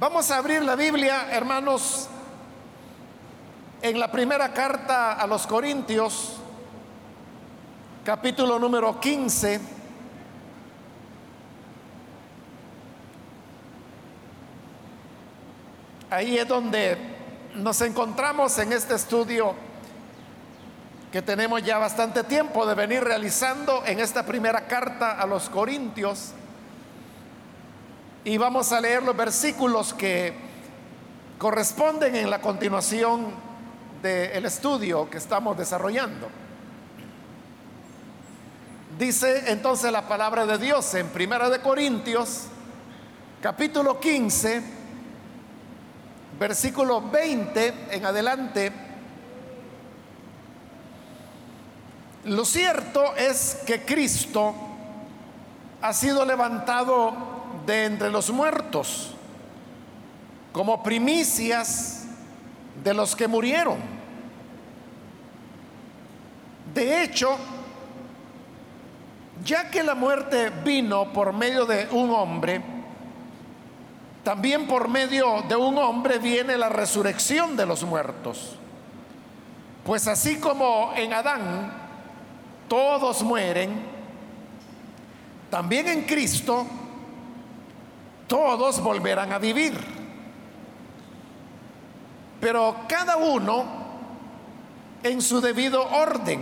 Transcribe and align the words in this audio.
Vamos 0.00 0.30
a 0.30 0.38
abrir 0.38 0.62
la 0.62 0.76
Biblia, 0.76 1.26
hermanos, 1.30 2.08
en 3.82 4.00
la 4.00 4.10
primera 4.10 4.50
carta 4.54 5.12
a 5.12 5.26
los 5.26 5.46
Corintios, 5.46 6.36
capítulo 8.02 8.58
número 8.58 8.98
15. 8.98 9.60
Ahí 16.08 16.38
es 16.38 16.48
donde 16.48 16.96
nos 17.56 17.78
encontramos 17.82 18.58
en 18.58 18.72
este 18.72 18.94
estudio 18.94 19.54
que 21.12 21.20
tenemos 21.20 21.62
ya 21.62 21.76
bastante 21.76 22.24
tiempo 22.24 22.64
de 22.64 22.74
venir 22.74 23.04
realizando 23.04 23.84
en 23.84 24.00
esta 24.00 24.24
primera 24.24 24.66
carta 24.66 25.20
a 25.20 25.26
los 25.26 25.50
Corintios. 25.50 26.32
Y 28.22 28.36
vamos 28.36 28.70
a 28.72 28.80
leer 28.82 29.02
los 29.02 29.16
versículos 29.16 29.94
que 29.94 30.34
corresponden 31.38 32.14
en 32.14 32.28
la 32.28 32.38
continuación 32.42 33.32
del 34.02 34.44
estudio 34.44 35.08
que 35.08 35.16
estamos 35.16 35.56
desarrollando. 35.56 36.28
Dice 38.98 39.50
entonces 39.50 39.90
la 39.90 40.06
palabra 40.06 40.44
de 40.44 40.58
Dios 40.58 40.92
en 40.96 41.08
Primera 41.08 41.48
de 41.48 41.60
Corintios, 41.60 42.42
capítulo 43.40 43.98
15, 43.98 44.62
versículo 46.38 47.00
20 47.00 47.74
en 47.90 48.04
adelante. 48.04 48.72
Lo 52.24 52.44
cierto 52.44 53.16
es 53.16 53.60
que 53.66 53.82
Cristo 53.86 54.54
ha 55.80 55.94
sido 55.94 56.26
levantado 56.26 57.39
de 57.66 57.84
entre 57.84 58.10
los 58.10 58.30
muertos 58.30 59.14
como 60.52 60.82
primicias 60.82 62.06
de 62.82 62.94
los 62.94 63.14
que 63.14 63.28
murieron. 63.28 63.78
De 66.74 67.02
hecho, 67.02 67.36
ya 69.44 69.70
que 69.70 69.82
la 69.82 69.94
muerte 69.94 70.50
vino 70.64 71.12
por 71.12 71.32
medio 71.32 71.66
de 71.66 71.88
un 71.90 72.10
hombre, 72.10 72.62
también 74.22 74.66
por 74.66 74.88
medio 74.88 75.42
de 75.48 75.56
un 75.56 75.78
hombre 75.78 76.18
viene 76.18 76.56
la 76.56 76.68
resurrección 76.68 77.56
de 77.56 77.66
los 77.66 77.82
muertos. 77.84 78.56
Pues 79.84 80.06
así 80.06 80.36
como 80.36 80.92
en 80.94 81.12
Adán 81.12 81.72
todos 82.68 83.22
mueren, 83.22 83.82
también 85.50 85.88
en 85.88 86.02
Cristo 86.02 86.66
todos 88.30 88.80
volverán 88.80 89.32
a 89.32 89.38
vivir. 89.38 89.76
Pero 92.40 92.76
cada 92.88 93.16
uno 93.16 93.64
en 95.02 95.20
su 95.20 95.40
debido 95.40 95.84
orden. 95.84 96.40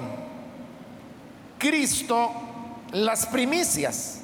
Cristo 1.57 2.31
las 2.93 3.25
primicias. 3.25 4.21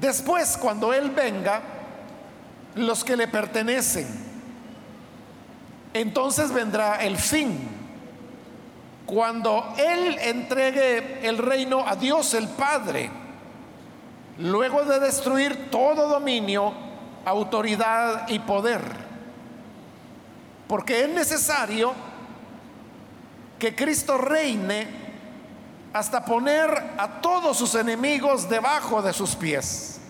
Después, 0.00 0.56
cuando 0.56 0.92
Él 0.92 1.10
venga, 1.10 1.62
los 2.74 3.04
que 3.04 3.16
le 3.16 3.28
pertenecen. 3.28 4.08
Entonces 5.94 6.52
vendrá 6.52 6.96
el 6.96 7.16
fin. 7.16 7.60
Cuando 9.06 9.72
Él 9.78 10.18
entregue 10.20 11.28
el 11.28 11.38
reino 11.38 11.86
a 11.86 11.94
Dios 11.94 12.34
el 12.34 12.48
Padre, 12.48 13.08
luego 14.38 14.84
de 14.84 15.00
destruir 15.00 15.70
todo 15.70 16.08
dominio, 16.08 16.72
autoridad 17.24 18.28
y 18.28 18.38
poder. 18.38 18.80
Porque 20.66 21.02
es 21.04 21.08
necesario 21.08 21.92
que 23.58 23.74
Cristo 23.74 24.16
reine 24.16 24.86
hasta 25.92 26.24
poner 26.24 26.70
a 26.98 27.20
todos 27.20 27.56
sus 27.56 27.74
enemigos 27.74 28.48
debajo 28.48 29.02
de 29.02 29.12
sus 29.12 29.34
pies. 29.34 30.00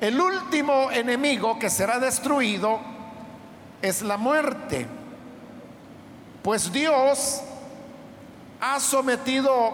El 0.00 0.20
último 0.20 0.90
enemigo 0.90 1.58
que 1.58 1.70
será 1.70 1.98
destruido 1.98 2.78
es 3.80 4.02
la 4.02 4.18
muerte, 4.18 4.86
pues 6.42 6.70
Dios 6.70 7.40
ha 8.60 8.78
sometido 8.80 9.72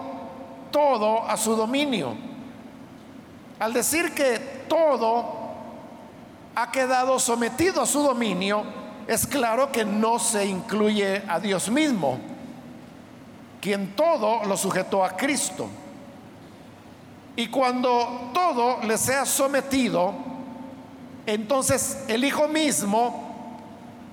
todo 0.70 1.28
a 1.28 1.36
su 1.36 1.56
dominio. 1.56 2.31
Al 3.58 3.72
decir 3.72 4.12
que 4.14 4.38
todo 4.68 5.24
ha 6.54 6.70
quedado 6.70 7.18
sometido 7.18 7.82
a 7.82 7.86
su 7.86 8.02
dominio, 8.02 8.64
es 9.06 9.26
claro 9.26 9.70
que 9.72 9.84
no 9.84 10.18
se 10.18 10.46
incluye 10.46 11.22
a 11.28 11.40
Dios 11.40 11.70
mismo 11.70 12.18
quien 13.60 13.94
todo 13.94 14.44
lo 14.44 14.56
sujetó 14.56 15.04
a 15.04 15.16
Cristo. 15.16 15.68
Y 17.36 17.46
cuando 17.46 18.30
todo 18.34 18.82
le 18.82 18.98
sea 18.98 19.24
sometido, 19.24 20.12
entonces 21.24 22.04
el 22.08 22.24
Hijo 22.24 22.48
mismo 22.48 23.60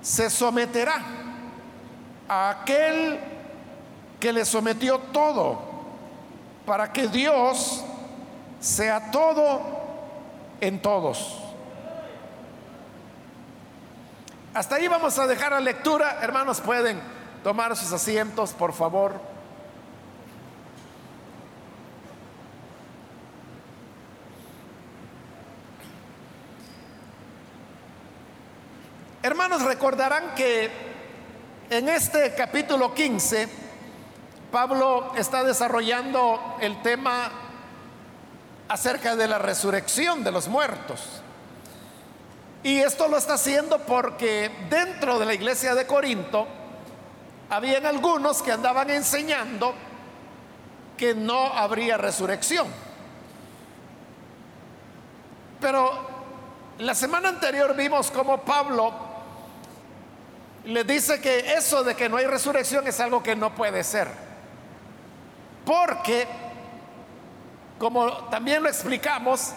se 0.00 0.30
someterá 0.30 1.02
a 2.28 2.50
aquel 2.50 3.18
que 4.20 4.32
le 4.32 4.44
sometió 4.44 4.98
todo, 5.12 5.58
para 6.64 6.92
que 6.92 7.08
Dios 7.08 7.84
sea 8.60 9.10
todo 9.10 9.60
en 10.60 10.80
todos. 10.80 11.38
Hasta 14.52 14.76
ahí 14.76 14.88
vamos 14.88 15.18
a 15.18 15.26
dejar 15.26 15.52
la 15.52 15.60
lectura. 15.60 16.18
Hermanos, 16.20 16.60
pueden 16.60 17.00
tomar 17.42 17.76
sus 17.76 17.92
asientos, 17.92 18.52
por 18.52 18.72
favor. 18.72 19.14
Hermanos, 29.22 29.62
recordarán 29.62 30.34
que 30.34 30.70
en 31.70 31.88
este 31.88 32.34
capítulo 32.34 32.92
15, 32.92 33.48
Pablo 34.50 35.12
está 35.14 35.44
desarrollando 35.44 36.56
el 36.60 36.82
tema 36.82 37.49
acerca 38.70 39.16
de 39.16 39.26
la 39.26 39.38
resurrección 39.38 40.22
de 40.22 40.30
los 40.30 40.46
muertos. 40.46 41.00
Y 42.62 42.78
esto 42.78 43.08
lo 43.08 43.18
está 43.18 43.34
haciendo 43.34 43.80
porque 43.80 44.48
dentro 44.70 45.18
de 45.18 45.26
la 45.26 45.34
iglesia 45.34 45.74
de 45.74 45.88
Corinto 45.88 46.46
habían 47.50 47.84
algunos 47.84 48.42
que 48.42 48.52
andaban 48.52 48.88
enseñando 48.90 49.74
que 50.96 51.16
no 51.16 51.46
habría 51.52 51.96
resurrección. 51.96 52.68
Pero 55.60 55.90
la 56.78 56.94
semana 56.94 57.28
anterior 57.28 57.74
vimos 57.74 58.12
cómo 58.12 58.42
Pablo 58.42 58.94
le 60.64 60.84
dice 60.84 61.20
que 61.20 61.54
eso 61.54 61.82
de 61.82 61.96
que 61.96 62.08
no 62.08 62.18
hay 62.18 62.26
resurrección 62.26 62.86
es 62.86 63.00
algo 63.00 63.20
que 63.20 63.34
no 63.34 63.52
puede 63.52 63.82
ser. 63.82 64.08
Porque, 65.64 66.28
como 67.80 68.12
también 68.28 68.62
lo 68.62 68.68
explicamos, 68.68 69.52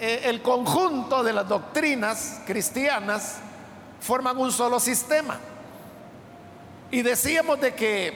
eh, 0.00 0.22
el 0.24 0.42
conjunto 0.42 1.22
de 1.22 1.32
las 1.32 1.48
doctrinas 1.48 2.40
cristianas 2.44 3.36
forman 4.00 4.36
un 4.38 4.50
solo 4.50 4.80
sistema. 4.80 5.38
Y 6.90 7.02
decíamos 7.02 7.60
de 7.60 7.74
que 7.76 8.12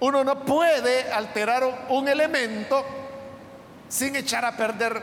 uno 0.00 0.22
no 0.24 0.40
puede 0.40 1.10
alterar 1.10 1.86
un 1.88 2.06
elemento 2.06 2.84
sin 3.88 4.14
echar 4.14 4.44
a 4.44 4.54
perder 4.54 5.02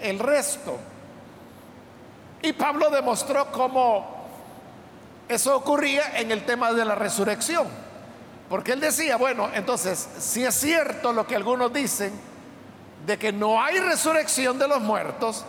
el 0.00 0.18
resto. 0.18 0.76
Y 2.42 2.54
Pablo 2.54 2.90
demostró 2.90 3.52
cómo 3.52 4.26
eso 5.28 5.56
ocurría 5.56 6.18
en 6.18 6.32
el 6.32 6.44
tema 6.44 6.72
de 6.72 6.84
la 6.84 6.96
resurrección. 6.96 7.68
Porque 8.48 8.72
él 8.72 8.80
decía, 8.80 9.16
bueno, 9.16 9.48
entonces, 9.54 10.08
si 10.18 10.44
es 10.44 10.56
cierto 10.56 11.12
lo 11.12 11.24
que 11.24 11.36
algunos 11.36 11.72
dicen, 11.72 12.33
de 13.06 13.18
que 13.18 13.32
no 13.32 13.62
hay 13.62 13.78
resurrección 13.78 14.58
de 14.58 14.68
los 14.68 14.80
muertos, 14.80 15.44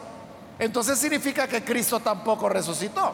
entonces 0.60 1.00
significa 1.00 1.48
que 1.48 1.64
Cristo 1.64 2.00
tampoco 2.00 2.50
resucitó. 2.50 3.14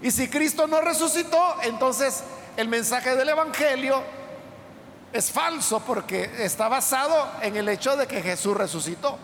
Y 0.00 0.10
si 0.10 0.28
Cristo 0.28 0.66
no 0.66 0.80
resucitó, 0.80 1.56
entonces 1.62 2.22
el 2.56 2.68
mensaje 2.68 3.16
del 3.16 3.28
Evangelio 3.28 4.02
es 5.12 5.30
falso 5.30 5.80
porque 5.80 6.30
está 6.38 6.68
basado 6.68 7.28
en 7.42 7.56
el 7.56 7.68
hecho 7.68 7.96
de 7.96 8.06
que 8.06 8.22
Jesús 8.22 8.56
resucitó. 8.56 9.18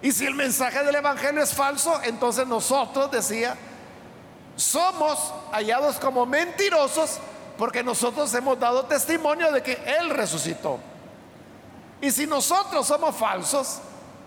Y 0.00 0.10
si 0.10 0.26
el 0.26 0.34
mensaje 0.34 0.82
del 0.82 0.96
Evangelio 0.96 1.42
es 1.42 1.54
falso, 1.54 2.00
entonces 2.02 2.46
nosotros, 2.46 3.10
decía, 3.10 3.56
somos 4.56 5.32
hallados 5.52 5.96
como 5.98 6.26
mentirosos 6.26 7.18
porque 7.56 7.84
nosotros 7.84 8.32
hemos 8.34 8.58
dado 8.58 8.84
testimonio 8.86 9.52
de 9.52 9.62
que 9.62 9.80
Él 10.00 10.10
resucitó. 10.10 10.80
Y 12.02 12.10
si 12.10 12.26
nosotros 12.26 12.84
somos 12.84 13.14
falsos, 13.14 13.78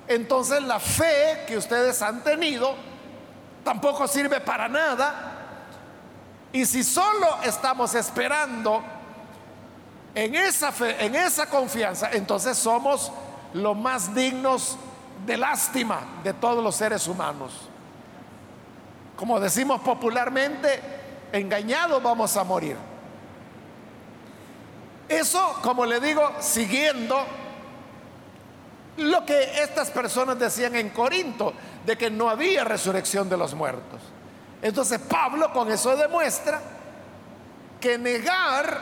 entonces 0.07 0.63
la 0.63 0.79
fe 0.79 1.43
que 1.45 1.57
ustedes 1.57 2.01
han 2.01 2.23
tenido 2.23 2.73
tampoco 3.65 4.07
sirve 4.07 4.39
para 4.39 4.69
nada. 4.69 5.33
Y 6.53 6.65
si 6.65 6.85
solo 6.85 7.37
estamos 7.43 7.93
esperando 7.93 8.81
en 10.15 10.35
esa 10.35 10.71
fe, 10.71 11.05
en 11.05 11.15
esa 11.15 11.49
confianza, 11.49 12.11
entonces 12.13 12.57
somos 12.57 13.11
los 13.53 13.75
más 13.75 14.15
dignos 14.15 14.77
de 15.25 15.35
lástima 15.35 15.99
de 16.23 16.31
todos 16.31 16.63
los 16.63 16.77
seres 16.77 17.05
humanos. 17.09 17.51
Como 19.17 19.37
decimos 19.37 19.81
popularmente, 19.81 20.81
engañados 21.33 22.01
vamos 22.01 22.37
a 22.37 22.45
morir. 22.45 22.77
Eso, 25.09 25.59
como 25.61 25.85
le 25.85 25.99
digo, 25.99 26.31
siguiendo 26.39 27.21
lo 28.97 29.25
que 29.25 29.61
estas 29.61 29.91
personas 29.91 30.39
decían 30.39 30.75
en 30.75 30.89
Corinto, 30.89 31.53
de 31.85 31.97
que 31.97 32.09
no 32.09 32.29
había 32.29 32.63
resurrección 32.63 33.29
de 33.29 33.37
los 33.37 33.53
muertos. 33.53 34.01
Entonces 34.61 34.99
Pablo 34.99 35.51
con 35.51 35.71
eso 35.71 35.95
demuestra 35.95 36.61
que 37.79 37.97
negar 37.97 38.79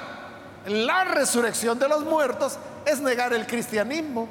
la 0.68 1.04
resurrección 1.04 1.78
de 1.78 1.90
los 1.90 2.04
muertos 2.06 2.58
es 2.86 3.02
negar 3.02 3.34
el 3.34 3.46
cristianismo. 3.46 4.28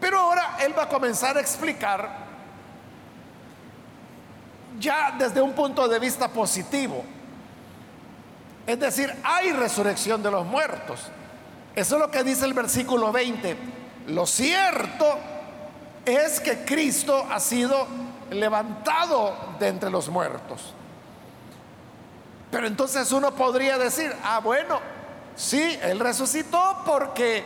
Pero 0.00 0.18
ahora 0.18 0.56
él 0.60 0.76
va 0.76 0.84
a 0.84 0.88
comenzar 0.88 1.36
a 1.36 1.40
explicar 1.40 2.24
ya 4.78 5.14
desde 5.18 5.40
un 5.40 5.52
punto 5.52 5.86
de 5.86 5.98
vista 5.98 6.28
positivo. 6.28 7.04
Es 8.66 8.80
decir, 8.80 9.14
hay 9.22 9.52
resurrección 9.52 10.22
de 10.22 10.30
los 10.30 10.44
muertos. 10.44 11.00
Eso 11.74 11.96
es 11.96 12.00
lo 12.00 12.10
que 12.10 12.22
dice 12.22 12.44
el 12.44 12.54
versículo 12.54 13.10
20. 13.10 13.56
Lo 14.08 14.26
cierto 14.26 15.18
es 16.04 16.40
que 16.40 16.64
Cristo 16.64 17.26
ha 17.30 17.40
sido 17.40 17.86
levantado 18.30 19.34
de 19.58 19.68
entre 19.68 19.90
los 19.90 20.08
muertos. 20.08 20.74
Pero 22.50 22.66
entonces 22.66 23.10
uno 23.10 23.34
podría 23.34 23.78
decir, 23.78 24.14
ah, 24.22 24.38
bueno, 24.38 24.78
sí, 25.34 25.76
Él 25.82 25.98
resucitó 25.98 26.82
porque 26.86 27.42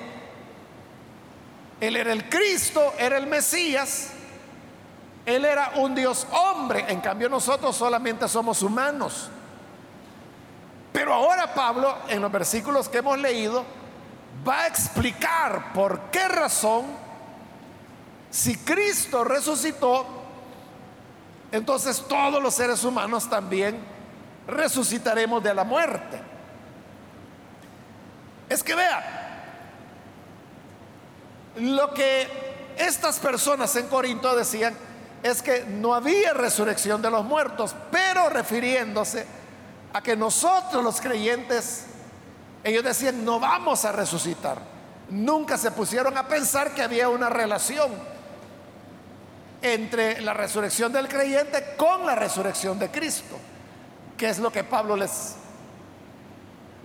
Él 1.80 1.96
era 1.96 2.12
el 2.12 2.28
Cristo, 2.28 2.92
era 2.98 3.16
el 3.16 3.26
Mesías, 3.26 4.10
Él 5.24 5.46
era 5.46 5.72
un 5.76 5.94
Dios 5.94 6.26
hombre, 6.30 6.84
en 6.88 7.00
cambio 7.00 7.30
nosotros 7.30 7.74
solamente 7.74 8.28
somos 8.28 8.60
humanos. 8.60 9.30
Pero 10.92 11.14
ahora 11.14 11.54
Pablo, 11.54 11.96
en 12.08 12.20
los 12.20 12.30
versículos 12.30 12.88
que 12.88 12.98
hemos 12.98 13.18
leído, 13.18 13.64
va 14.48 14.62
a 14.62 14.66
explicar 14.66 15.72
por 15.72 16.10
qué 16.10 16.26
razón, 16.28 16.86
si 18.30 18.56
Cristo 18.58 19.24
resucitó, 19.24 20.06
entonces 21.52 22.04
todos 22.08 22.42
los 22.42 22.54
seres 22.54 22.84
humanos 22.84 23.28
también 23.28 23.78
resucitaremos 24.46 25.42
de 25.42 25.54
la 25.54 25.64
muerte. 25.64 26.20
Es 28.48 28.62
que 28.62 28.74
vea, 28.74 29.44
lo 31.56 31.92
que 31.92 32.74
estas 32.78 33.18
personas 33.18 33.74
en 33.76 33.88
Corinto 33.88 34.34
decían 34.36 34.74
es 35.22 35.42
que 35.42 35.64
no 35.64 35.94
había 35.94 36.32
resurrección 36.32 37.02
de 37.02 37.10
los 37.10 37.24
muertos, 37.24 37.74
pero 37.90 38.28
refiriéndose 38.28 39.26
a 39.92 40.00
que 40.00 40.16
nosotros 40.16 40.82
los 40.84 41.00
creyentes 41.00 41.86
ellos 42.64 42.84
decían, 42.84 43.24
no 43.24 43.40
vamos 43.40 43.84
a 43.84 43.92
resucitar. 43.92 44.58
Nunca 45.10 45.56
se 45.56 45.70
pusieron 45.70 46.16
a 46.18 46.28
pensar 46.28 46.74
que 46.74 46.82
había 46.82 47.08
una 47.08 47.28
relación 47.28 47.90
entre 49.62 50.20
la 50.20 50.34
resurrección 50.34 50.92
del 50.92 51.08
creyente 51.08 51.74
con 51.76 52.06
la 52.06 52.14
resurrección 52.14 52.78
de 52.78 52.90
Cristo, 52.90 53.36
que 54.16 54.28
es 54.28 54.38
lo 54.38 54.52
que 54.52 54.64
Pablo 54.64 54.96
les, 54.96 55.36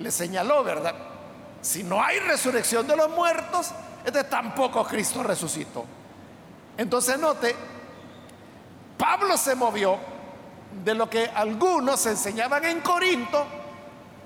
señaló, 0.09 0.63
¿verdad? 0.63 0.95
Si 1.61 1.83
no 1.83 2.01
hay 2.01 2.19
resurrección 2.19 2.87
de 2.87 2.95
los 2.95 3.09
muertos, 3.09 3.71
entonces 4.05 4.29
tampoco 4.29 4.83
Cristo 4.85 5.23
resucitó. 5.23 5.85
Entonces 6.77 7.19
note, 7.19 7.55
Pablo 8.97 9.37
se 9.37 9.55
movió 9.55 9.97
de 10.83 10.95
lo 10.95 11.09
que 11.09 11.25
algunos 11.25 12.05
enseñaban 12.05 12.65
en 12.65 12.81
Corinto, 12.81 13.45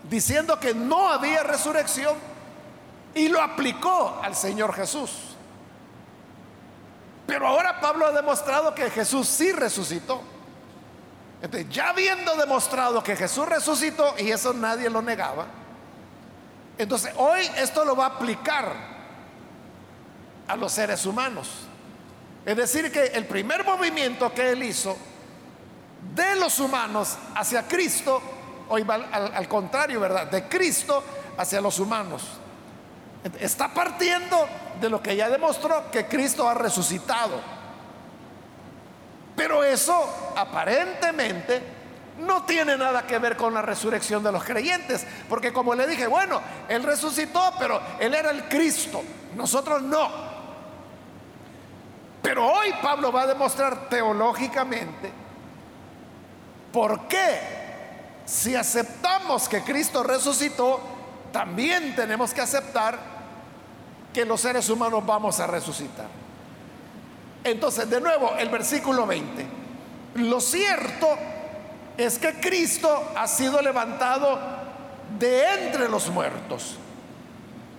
diciendo 0.10 0.60
que 0.60 0.74
no 0.74 1.10
había 1.10 1.44
resurrección 1.44 2.16
y 3.14 3.28
lo 3.30 3.42
aplicó 3.42 4.20
al 4.24 4.36
Señor 4.36 4.74
Jesús. 4.74 5.12
Pero 7.26 7.48
ahora 7.48 7.80
Pablo 7.82 8.06
ha 8.06 8.12
demostrado 8.12 8.74
que 8.74 8.90
Jesús 8.90 9.28
sí 9.28 9.52
resucitó. 9.52 10.22
Entonces, 11.42 11.70
ya 11.70 11.90
habiendo 11.90 12.36
demostrado 12.36 13.04
que 13.04 13.16
Jesús 13.16 13.48
resucitó, 13.48 14.16
y 14.18 14.32
eso 14.32 14.54
nadie 14.54 14.90
lo 14.90 15.02
negaba, 15.02 15.46
entonces 16.78 17.12
hoy 17.18 17.42
esto 17.58 17.84
lo 17.84 17.96
va 17.96 18.06
a 18.06 18.10
aplicar 18.10 18.74
a 20.48 20.56
los 20.56 20.72
seres 20.72 21.06
humanos. 21.06 21.50
Es 22.46 22.56
decir, 22.56 22.92
que 22.92 23.08
el 23.08 23.26
primer 23.26 23.66
movimiento 23.66 24.34
que 24.34 24.52
él 24.52 24.64
hizo 24.64 24.96
de 26.16 26.36
los 26.38 26.60
humanos 26.60 27.18
hacia 27.36 27.68
Cristo 27.68 28.22
hoy 28.70 28.84
va 28.84 28.96
al, 28.96 29.48
contrario, 29.48 30.00
¿verdad? 30.00 30.28
De 30.28 30.48
Cristo 30.48 31.04
hacia 31.38 31.62
los 31.62 31.80
humanos. 31.80 32.24
Está 33.40 33.74
partiendo 33.74 34.48
de 34.80 34.90
lo 34.90 35.02
que 35.02 35.16
ya 35.16 35.30
demostró 35.30 35.90
que 35.92 36.06
Cristo 36.08 36.48
ha 36.48 36.54
resucitado. 36.54 37.40
Pero 39.36 39.64
eso 39.64 40.34
aparentemente 40.36 41.62
no 42.20 42.44
tiene 42.44 42.78
nada 42.78 43.06
que 43.06 43.20
ver 43.20 43.38
con 43.38 43.54
la 43.54 43.62
resurrección 43.62 44.24
de 44.24 44.32
los 44.32 44.44
creyentes. 44.44 45.06
Porque 45.30 45.54
como 45.54 45.76
le 45.76 45.88
dije, 45.88 46.08
bueno, 46.08 46.42
Él 46.68 46.84
resucitó, 46.84 47.54
pero 47.60 47.80
Él 48.00 48.14
era 48.14 48.32
el 48.32 48.48
Cristo. 48.48 49.04
Nosotros 49.36 49.82
no. 49.82 50.28
Pero 52.22 52.46
hoy 52.46 52.74
Pablo 52.82 53.12
va 53.12 53.24
a 53.24 53.28
demostrar 53.28 53.90
teológicamente 53.90 55.12
por 56.72 57.08
qué 57.08 57.57
si 58.28 58.56
aceptamos 58.56 59.48
que 59.48 59.64
Cristo 59.64 60.04
resucitó, 60.04 60.82
también 61.32 61.96
tenemos 61.96 62.34
que 62.34 62.42
aceptar 62.42 63.00
que 64.14 64.26
los 64.26 64.42
seres 64.42 64.70
humanos 64.70 65.06
vamos 65.06 65.40
a 65.40 65.48
resucitar. 65.48 66.08
Entonces, 67.46 67.90
de 67.90 68.02
nuevo, 68.02 68.36
el 68.38 68.50
versículo 68.50 69.08
20. 69.08 69.48
Lo 70.16 70.42
cierto 70.42 71.08
es 71.96 72.20
que 72.20 72.34
Cristo 72.42 73.12
ha 73.16 73.28
sido 73.28 73.62
levantado 73.62 74.38
de 75.18 75.46
entre 75.64 75.88
los 75.88 76.10
muertos 76.10 76.78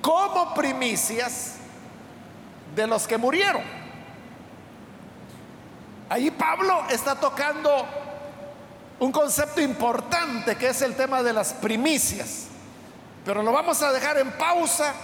como 0.01 0.55
primicias 0.55 1.57
de 2.75 2.87
los 2.87 3.07
que 3.07 3.19
murieron. 3.19 3.63
Ahí 6.09 6.31
Pablo 6.31 6.85
está 6.89 7.17
tocando 7.17 7.87
un 9.01 9.13
concepto 9.13 9.61
importante 9.61 10.57
que 10.57 10.69
es 10.69 10.83
el 10.83 10.95
tema 10.95 11.23
de 11.23 11.33
las 11.33 11.53
primicias. 11.53 12.47
Pero 13.25 13.43
lo 13.43 13.53
vamos 13.53 13.83
a 13.83 13.93
dejar 13.93 14.19
en 14.19 14.33
pausa 14.33 14.95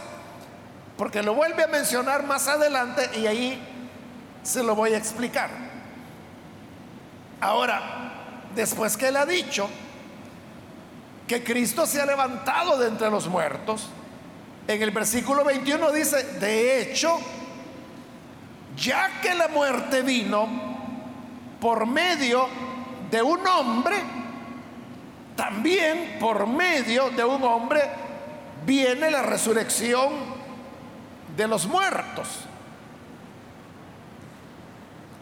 porque 0.96 1.22
lo 1.22 1.34
vuelve 1.34 1.64
a 1.64 1.66
mencionar 1.66 2.24
más 2.24 2.48
adelante 2.48 3.10
y 3.18 3.26
ahí 3.26 3.60
se 4.42 4.62
lo 4.62 4.74
voy 4.74 4.94
a 4.94 4.98
explicar. 4.98 5.50
Ahora, 7.40 8.12
después 8.54 8.96
que 8.96 9.08
él 9.08 9.16
ha 9.16 9.26
dicho 9.26 9.68
que 11.26 11.42
Cristo 11.42 11.86
se 11.86 12.00
ha 12.00 12.06
levantado 12.06 12.78
de 12.78 12.88
entre 12.88 13.10
los 13.10 13.26
muertos, 13.28 13.88
en 14.66 14.80
el 14.80 14.90
versículo 14.90 15.44
21 15.44 15.92
dice, 15.92 16.22
de 16.38 16.80
hecho, 16.80 17.18
ya 18.76 19.20
que 19.20 19.34
la 19.34 19.48
muerte 19.48 20.02
vino 20.02 20.48
por 21.60 21.86
medio 21.86 22.46
de 22.46 22.73
un 23.22 23.46
hombre, 23.46 23.96
también 25.36 26.18
por 26.20 26.46
medio 26.46 27.10
de 27.10 27.24
un 27.24 27.42
hombre 27.42 27.82
viene 28.64 29.10
la 29.10 29.22
resurrección 29.22 30.12
de 31.36 31.48
los 31.48 31.66
muertos. 31.66 32.28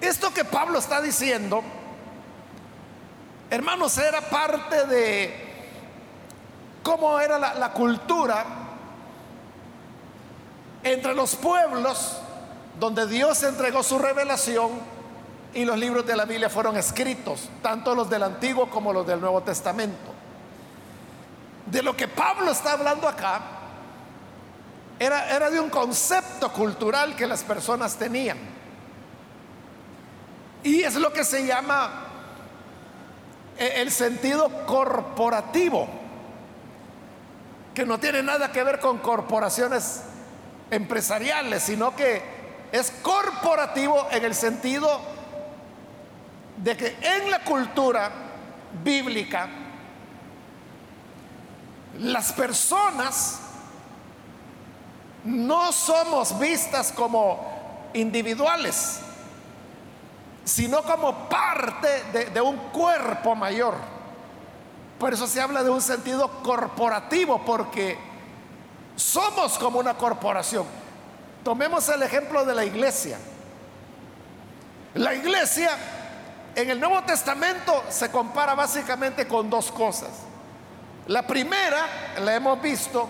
Esto 0.00 0.32
que 0.34 0.44
Pablo 0.44 0.78
está 0.78 1.00
diciendo, 1.00 1.62
hermanos, 3.50 3.96
era 3.98 4.20
parte 4.20 4.86
de 4.86 5.52
cómo 6.82 7.20
era 7.20 7.38
la, 7.38 7.54
la 7.54 7.72
cultura 7.72 8.44
entre 10.82 11.14
los 11.14 11.36
pueblos 11.36 12.18
donde 12.78 13.06
Dios 13.06 13.42
entregó 13.44 13.82
su 13.82 13.98
revelación 13.98 14.70
y 15.54 15.64
los 15.64 15.78
libros 15.78 16.06
de 16.06 16.16
la 16.16 16.24
Biblia 16.24 16.48
fueron 16.48 16.76
escritos, 16.76 17.48
tanto 17.60 17.94
los 17.94 18.08
del 18.08 18.22
Antiguo 18.22 18.70
como 18.70 18.92
los 18.92 19.06
del 19.06 19.20
Nuevo 19.20 19.42
Testamento. 19.42 20.12
De 21.66 21.82
lo 21.82 21.96
que 21.96 22.08
Pablo 22.08 22.50
está 22.50 22.72
hablando 22.72 23.06
acá 23.06 23.40
era, 24.98 25.34
era 25.34 25.50
de 25.50 25.60
un 25.60 25.68
concepto 25.68 26.52
cultural 26.52 27.14
que 27.14 27.26
las 27.26 27.42
personas 27.42 27.96
tenían. 27.96 28.38
Y 30.62 30.82
es 30.82 30.94
lo 30.94 31.12
que 31.12 31.24
se 31.24 31.46
llama 31.46 32.06
eh, 33.58 33.74
el 33.76 33.90
sentido 33.90 34.64
corporativo, 34.66 35.88
que 37.74 37.84
no 37.84 37.98
tiene 37.98 38.22
nada 38.22 38.52
que 38.52 38.62
ver 38.62 38.80
con 38.80 38.98
corporaciones 38.98 40.02
empresariales, 40.70 41.62
sino 41.62 41.94
que 41.94 42.22
es 42.72 42.90
corporativo 43.02 44.08
en 44.10 44.24
el 44.24 44.34
sentido 44.34 45.11
de 46.62 46.76
que 46.76 46.96
en 47.02 47.30
la 47.30 47.40
cultura 47.40 48.10
bíblica 48.84 49.48
las 51.98 52.32
personas 52.32 53.40
no 55.24 55.72
somos 55.72 56.38
vistas 56.38 56.92
como 56.92 57.90
individuales, 57.94 59.00
sino 60.44 60.82
como 60.82 61.28
parte 61.28 62.30
de, 62.32 62.40
un 62.40 62.56
cuerpo 62.70 63.34
mayor. 63.34 63.74
Por 64.98 65.12
eso 65.12 65.26
se 65.26 65.40
habla 65.40 65.64
de 65.64 65.70
un 65.70 65.82
sentido 65.82 66.28
corporativo, 66.42 67.44
porque 67.44 67.98
somos 68.94 69.58
como 69.58 69.80
una 69.80 69.94
corporación. 69.94 70.64
Tomemos 71.42 71.88
el 71.88 72.02
ejemplo 72.02 72.44
de 72.44 72.54
la 72.54 72.64
iglesia. 72.64 73.18
La 74.94 75.14
iglesia 75.14 75.76
en 76.54 76.70
el 76.70 76.78
Nuevo 76.78 77.02
Testamento 77.02 77.84
se 77.88 78.10
compara 78.10 78.54
básicamente 78.54 79.26
con 79.26 79.48
dos 79.48 79.72
cosas. 79.72 80.10
La 81.06 81.26
primera 81.26 81.86
la 82.20 82.34
hemos 82.34 82.60
visto 82.60 83.08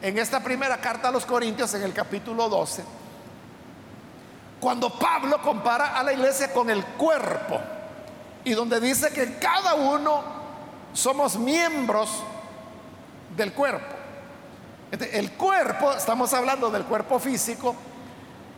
en 0.00 0.18
esta 0.18 0.40
primera 0.40 0.78
carta 0.78 1.08
a 1.08 1.10
los 1.10 1.26
Corintios, 1.26 1.74
en 1.74 1.82
el 1.82 1.92
capítulo 1.92 2.48
12, 2.48 2.84
cuando 4.60 4.90
Pablo 4.90 5.40
compara 5.42 5.98
a 5.98 6.02
la 6.02 6.12
iglesia 6.12 6.52
con 6.52 6.70
el 6.70 6.84
cuerpo 6.84 7.60
y 8.44 8.52
donde 8.52 8.80
dice 8.80 9.12
que 9.12 9.38
cada 9.38 9.74
uno 9.74 10.22
somos 10.92 11.36
miembros 11.36 12.10
del 13.36 13.52
cuerpo. 13.52 13.94
El 14.90 15.32
cuerpo, 15.32 15.92
estamos 15.92 16.32
hablando 16.32 16.70
del 16.70 16.84
cuerpo 16.84 17.18
físico, 17.18 17.74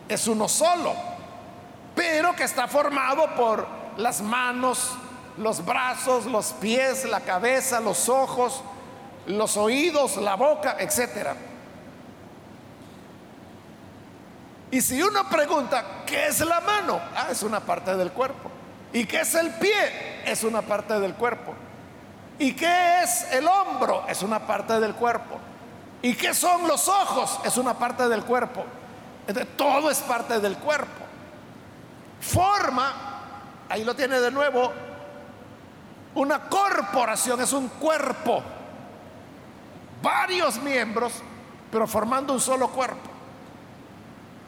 es 0.08 0.28
uno 0.28 0.48
solo 0.48 1.15
pero 1.96 2.36
que 2.36 2.44
está 2.44 2.68
formado 2.68 3.34
por 3.34 3.66
las 3.96 4.20
manos, 4.20 4.92
los 5.38 5.64
brazos, 5.64 6.26
los 6.26 6.52
pies, 6.52 7.06
la 7.06 7.20
cabeza, 7.20 7.80
los 7.80 8.10
ojos, 8.10 8.62
los 9.26 9.56
oídos, 9.56 10.18
la 10.18 10.36
boca, 10.36 10.76
etc. 10.78 11.30
Y 14.70 14.82
si 14.82 15.02
uno 15.02 15.26
pregunta, 15.30 16.04
¿qué 16.04 16.26
es 16.26 16.40
la 16.40 16.60
mano? 16.60 17.00
Ah, 17.16 17.28
es 17.30 17.42
una 17.42 17.60
parte 17.60 17.96
del 17.96 18.12
cuerpo. 18.12 18.50
¿Y 18.92 19.06
qué 19.06 19.22
es 19.22 19.34
el 19.34 19.50
pie? 19.54 20.22
Es 20.26 20.44
una 20.44 20.60
parte 20.60 21.00
del 21.00 21.14
cuerpo. 21.14 21.54
¿Y 22.38 22.52
qué 22.52 23.02
es 23.02 23.32
el 23.32 23.48
hombro? 23.48 24.04
Es 24.06 24.22
una 24.22 24.46
parte 24.46 24.78
del 24.80 24.94
cuerpo. 24.94 25.38
¿Y 26.02 26.14
qué 26.14 26.34
son 26.34 26.68
los 26.68 26.88
ojos? 26.88 27.40
Es 27.44 27.56
una 27.56 27.72
parte 27.74 28.06
del 28.06 28.22
cuerpo. 28.22 28.66
todo 29.56 29.90
es 29.90 29.98
parte 30.00 30.40
del 30.40 30.58
cuerpo 30.58 31.05
forma, 32.26 32.92
ahí 33.68 33.84
lo 33.84 33.94
tiene 33.94 34.20
de 34.20 34.30
nuevo, 34.30 34.72
una 36.14 36.48
corporación, 36.48 37.40
es 37.40 37.52
un 37.52 37.68
cuerpo, 37.68 38.42
varios 40.02 40.58
miembros, 40.58 41.12
pero 41.70 41.86
formando 41.86 42.32
un 42.32 42.40
solo 42.40 42.68
cuerpo. 42.68 43.10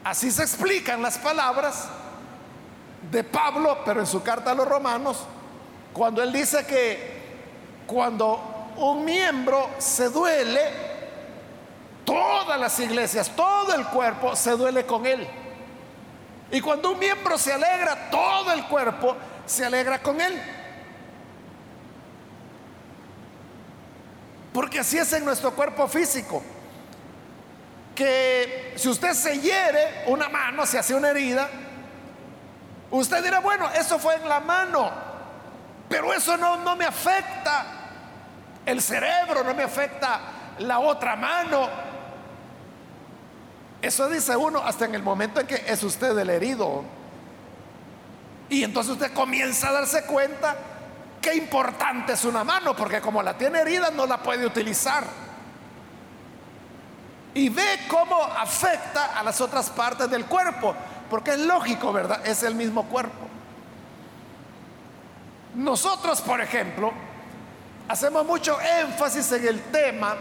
Así 0.03 0.31
se 0.31 0.43
explican 0.43 1.01
las 1.01 1.17
palabras 1.17 1.87
de 3.11 3.23
Pablo, 3.23 3.79
pero 3.85 3.99
en 3.99 4.07
su 4.07 4.21
carta 4.23 4.51
a 4.51 4.55
los 4.55 4.67
romanos, 4.67 5.25
cuando 5.93 6.21
él 6.21 6.31
dice 6.31 6.65
que 6.65 7.19
cuando 7.85 8.71
un 8.77 9.03
miembro 9.03 9.69
se 9.77 10.09
duele, 10.09 10.61
todas 12.05 12.59
las 12.59 12.79
iglesias, 12.79 13.31
todo 13.35 13.73
el 13.75 13.85
cuerpo 13.87 14.35
se 14.35 14.51
duele 14.51 14.85
con 14.85 15.05
él. 15.05 15.27
Y 16.51 16.61
cuando 16.61 16.91
un 16.91 16.99
miembro 16.99 17.37
se 17.37 17.53
alegra, 17.53 18.09
todo 18.09 18.51
el 18.51 18.65
cuerpo 18.65 19.15
se 19.45 19.65
alegra 19.65 20.01
con 20.01 20.19
él. 20.19 20.41
Porque 24.53 24.79
así 24.79 24.97
es 24.97 25.13
en 25.13 25.25
nuestro 25.25 25.51
cuerpo 25.51 25.87
físico. 25.87 26.41
Que 27.93 28.73
si 28.77 28.89
usted 28.89 29.13
se 29.13 29.39
hiere 29.39 30.03
una 30.07 30.29
mano, 30.29 30.65
se 30.65 30.79
hace 30.79 30.95
una 30.95 31.09
herida, 31.09 31.49
usted 32.89 33.23
dirá, 33.23 33.39
bueno, 33.39 33.69
eso 33.71 33.99
fue 33.99 34.15
en 34.15 34.27
la 34.27 34.39
mano, 34.39 34.91
pero 35.87 36.13
eso 36.13 36.37
no, 36.37 36.57
no 36.57 36.75
me 36.75 36.85
afecta 36.85 37.65
el 38.65 38.81
cerebro, 38.81 39.43
no 39.43 39.53
me 39.53 39.63
afecta 39.63 40.19
la 40.59 40.79
otra 40.79 41.15
mano, 41.15 41.69
eso 43.81 44.09
dice 44.09 44.35
uno 44.35 44.59
hasta 44.59 44.85
en 44.85 44.95
el 44.95 45.03
momento 45.03 45.39
en 45.39 45.47
que 45.47 45.63
es 45.67 45.83
usted 45.83 46.17
el 46.17 46.29
herido. 46.29 46.83
Y 48.49 48.63
entonces 48.63 48.93
usted 48.93 49.13
comienza 49.13 49.69
a 49.69 49.73
darse 49.73 50.03
cuenta 50.05 50.55
qué 51.21 51.35
importante 51.35 52.13
es 52.13 52.25
una 52.25 52.43
mano, 52.43 52.75
porque 52.75 52.99
como 52.99 53.21
la 53.21 53.37
tiene 53.37 53.59
herida 53.59 53.91
no 53.91 54.05
la 54.05 54.17
puede 54.21 54.45
utilizar. 54.45 55.03
Y 57.33 57.47
ve 57.49 57.81
cómo 57.87 58.21
afecta 58.23 59.17
a 59.17 59.23
las 59.23 59.39
otras 59.39 59.69
partes 59.69 60.09
del 60.09 60.25
cuerpo, 60.25 60.75
porque 61.09 61.31
es 61.31 61.39
lógico, 61.39 61.93
¿verdad? 61.93 62.25
Es 62.25 62.43
el 62.43 62.55
mismo 62.55 62.85
cuerpo. 62.85 63.27
Nosotros, 65.55 66.21
por 66.21 66.41
ejemplo, 66.41 66.91
hacemos 67.87 68.25
mucho 68.25 68.59
énfasis 68.59 69.31
en 69.31 69.47
el 69.47 69.61
tema 69.71 70.15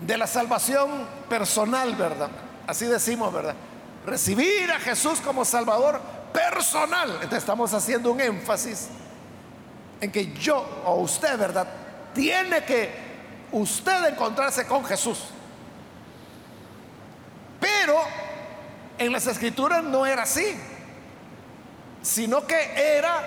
de 0.00 0.18
la 0.18 0.26
salvación 0.26 1.15
personal, 1.28 1.94
¿verdad? 1.94 2.30
Así 2.66 2.86
decimos, 2.86 3.32
¿verdad? 3.32 3.54
Recibir 4.04 4.70
a 4.70 4.78
Jesús 4.78 5.20
como 5.20 5.44
Salvador 5.44 6.00
personal. 6.32 7.20
Estamos 7.32 7.72
haciendo 7.72 8.12
un 8.12 8.20
énfasis 8.20 8.88
en 10.00 10.12
que 10.12 10.32
yo 10.34 10.82
o 10.84 10.96
usted, 10.96 11.38
¿verdad? 11.38 11.66
Tiene 12.14 12.64
que 12.64 12.90
usted 13.52 14.06
encontrarse 14.06 14.66
con 14.66 14.84
Jesús. 14.84 15.24
Pero 17.60 17.96
en 18.98 19.12
las 19.12 19.26
escrituras 19.26 19.82
no 19.82 20.06
era 20.06 20.22
así, 20.22 20.56
sino 22.02 22.46
que 22.46 22.96
era 22.96 23.22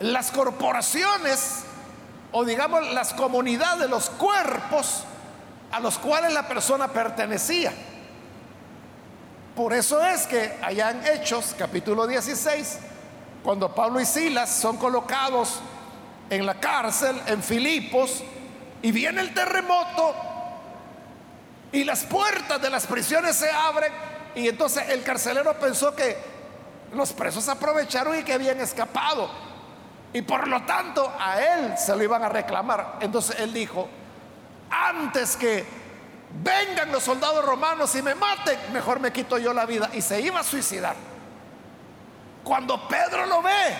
las 0.00 0.30
corporaciones 0.30 1.64
o 2.32 2.44
digamos 2.44 2.92
las 2.92 3.14
comunidades, 3.14 3.88
los 3.88 4.10
cuerpos 4.10 5.04
a 5.76 5.80
los 5.80 5.98
cuales 5.98 6.32
la 6.32 6.48
persona 6.48 6.88
pertenecía. 6.88 7.70
Por 9.54 9.74
eso 9.74 10.02
es 10.02 10.26
que 10.26 10.58
allá 10.62 10.90
en 10.90 11.06
Hechos, 11.06 11.54
capítulo 11.58 12.06
16, 12.06 12.78
cuando 13.44 13.74
Pablo 13.74 14.00
y 14.00 14.06
Silas 14.06 14.48
son 14.48 14.78
colocados 14.78 15.60
en 16.30 16.46
la 16.46 16.54
cárcel 16.54 17.20
en 17.26 17.42
Filipos 17.42 18.24
y 18.80 18.90
viene 18.90 19.20
el 19.20 19.34
terremoto 19.34 20.14
y 21.72 21.84
las 21.84 22.04
puertas 22.04 22.62
de 22.62 22.70
las 22.70 22.86
prisiones 22.86 23.36
se 23.36 23.50
abren 23.50 23.92
y 24.34 24.48
entonces 24.48 24.88
el 24.88 25.02
carcelero 25.02 25.58
pensó 25.58 25.94
que 25.94 26.16
los 26.94 27.12
presos 27.12 27.50
aprovecharon 27.50 28.18
y 28.18 28.22
que 28.22 28.32
habían 28.32 28.62
escapado 28.62 29.28
y 30.14 30.22
por 30.22 30.48
lo 30.48 30.62
tanto 30.62 31.12
a 31.20 31.38
él 31.38 31.76
se 31.76 31.94
lo 31.94 32.02
iban 32.02 32.22
a 32.22 32.30
reclamar. 32.30 32.96
Entonces 33.02 33.38
él 33.40 33.52
dijo, 33.52 33.90
antes 34.70 35.36
que 35.36 35.64
vengan 36.42 36.90
los 36.92 37.02
soldados 37.02 37.44
romanos 37.44 37.94
y 37.94 38.02
me 38.02 38.14
maten, 38.14 38.58
mejor 38.72 39.00
me 39.00 39.12
quito 39.12 39.38
yo 39.38 39.52
la 39.52 39.66
vida. 39.66 39.90
Y 39.92 40.02
se 40.02 40.20
iba 40.20 40.40
a 40.40 40.44
suicidar. 40.44 40.96
Cuando 42.44 42.86
Pedro 42.86 43.26
lo 43.26 43.42
ve 43.42 43.76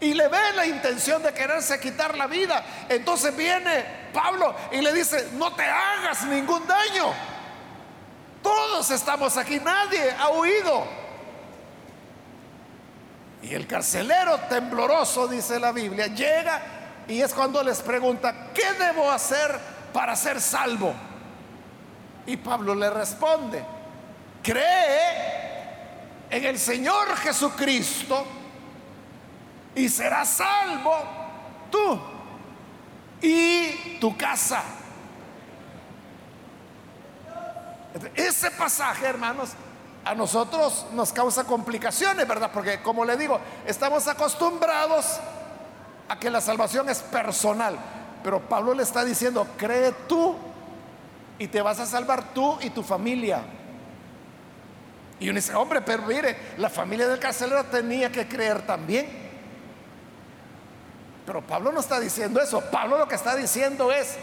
y 0.00 0.12
le 0.12 0.28
ve 0.28 0.52
la 0.54 0.66
intención 0.66 1.22
de 1.22 1.32
quererse 1.32 1.80
quitar 1.80 2.16
la 2.16 2.26
vida, 2.26 2.62
entonces 2.88 3.34
viene 3.34 3.84
Pablo 4.12 4.54
y 4.72 4.82
le 4.82 4.92
dice, 4.92 5.30
no 5.32 5.54
te 5.54 5.64
hagas 5.64 6.24
ningún 6.24 6.66
daño. 6.66 7.12
Todos 8.42 8.90
estamos 8.90 9.36
aquí, 9.36 9.58
nadie 9.58 10.14
ha 10.18 10.28
huido. 10.30 10.86
Y 13.42 13.54
el 13.54 13.66
carcelero 13.66 14.38
tembloroso, 14.48 15.28
dice 15.28 15.60
la 15.60 15.72
Biblia, 15.72 16.08
llega 16.08 16.75
y 17.08 17.22
es 17.22 17.32
cuando 17.32 17.62
les 17.62 17.80
pregunta, 17.80 18.52
¿qué 18.52 18.72
debo 18.74 19.10
hacer 19.10 19.58
para 19.92 20.16
ser 20.16 20.40
salvo? 20.40 20.92
Y 22.26 22.36
Pablo 22.36 22.74
le 22.74 22.90
responde, 22.90 23.64
cree 24.42 25.36
en 26.28 26.44
el 26.44 26.58
Señor 26.58 27.16
Jesucristo 27.16 28.26
y 29.74 29.88
serás 29.88 30.28
salvo 30.30 30.96
tú 31.70 32.00
y 33.22 33.98
tu 34.00 34.16
casa. 34.16 34.62
Ese 38.14 38.50
pasaje, 38.50 39.06
hermanos, 39.06 39.50
a 40.04 40.14
nosotros 40.14 40.86
nos 40.92 41.12
causa 41.12 41.44
complicaciones, 41.44 42.26
¿verdad? 42.26 42.50
Porque, 42.52 42.82
como 42.82 43.04
le 43.04 43.16
digo, 43.16 43.40
estamos 43.66 44.06
acostumbrados 44.06 45.06
a 45.16 45.35
que 46.14 46.30
la 46.30 46.40
salvación 46.40 46.88
es 46.88 47.00
personal. 47.00 47.76
Pero 48.22 48.40
Pablo 48.40 48.74
le 48.74 48.82
está 48.82 49.04
diciendo, 49.04 49.46
cree 49.56 49.92
tú 50.08 50.36
y 51.38 51.48
te 51.48 51.60
vas 51.62 51.80
a 51.80 51.86
salvar 51.86 52.32
tú 52.32 52.58
y 52.60 52.70
tu 52.70 52.82
familia. 52.82 53.40
Y 55.18 55.28
uno 55.28 55.36
dice, 55.36 55.54
hombre, 55.54 55.80
pero 55.80 56.02
mire, 56.02 56.36
la 56.58 56.68
familia 56.68 57.08
del 57.08 57.18
carcelero 57.18 57.64
tenía 57.64 58.10
que 58.12 58.28
creer 58.28 58.66
también. 58.66 59.08
Pero 61.24 61.42
Pablo 61.42 61.72
no 61.72 61.80
está 61.80 61.98
diciendo 61.98 62.40
eso. 62.40 62.60
Pablo 62.70 62.98
lo 62.98 63.08
que 63.08 63.14
está 63.14 63.34
diciendo 63.34 63.90
es, 63.90 64.16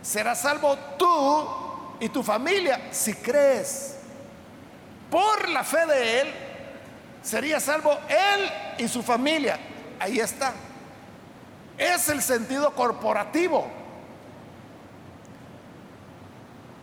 serás 0.00 0.40
salvo 0.40 0.76
tú 0.98 1.96
y 2.00 2.08
tu 2.08 2.22
familia 2.22 2.88
si 2.90 3.14
crees. 3.14 3.96
Por 5.10 5.48
la 5.50 5.62
fe 5.62 5.84
de 5.86 6.20
él, 6.20 6.28
sería 7.22 7.60
salvo 7.60 7.92
él 8.08 8.50
y 8.78 8.88
su 8.88 9.02
familia. 9.02 9.58
Ahí 9.98 10.18
está. 10.18 10.54
Es 11.78 12.08
el 12.08 12.22
sentido 12.22 12.72
corporativo. 12.74 13.66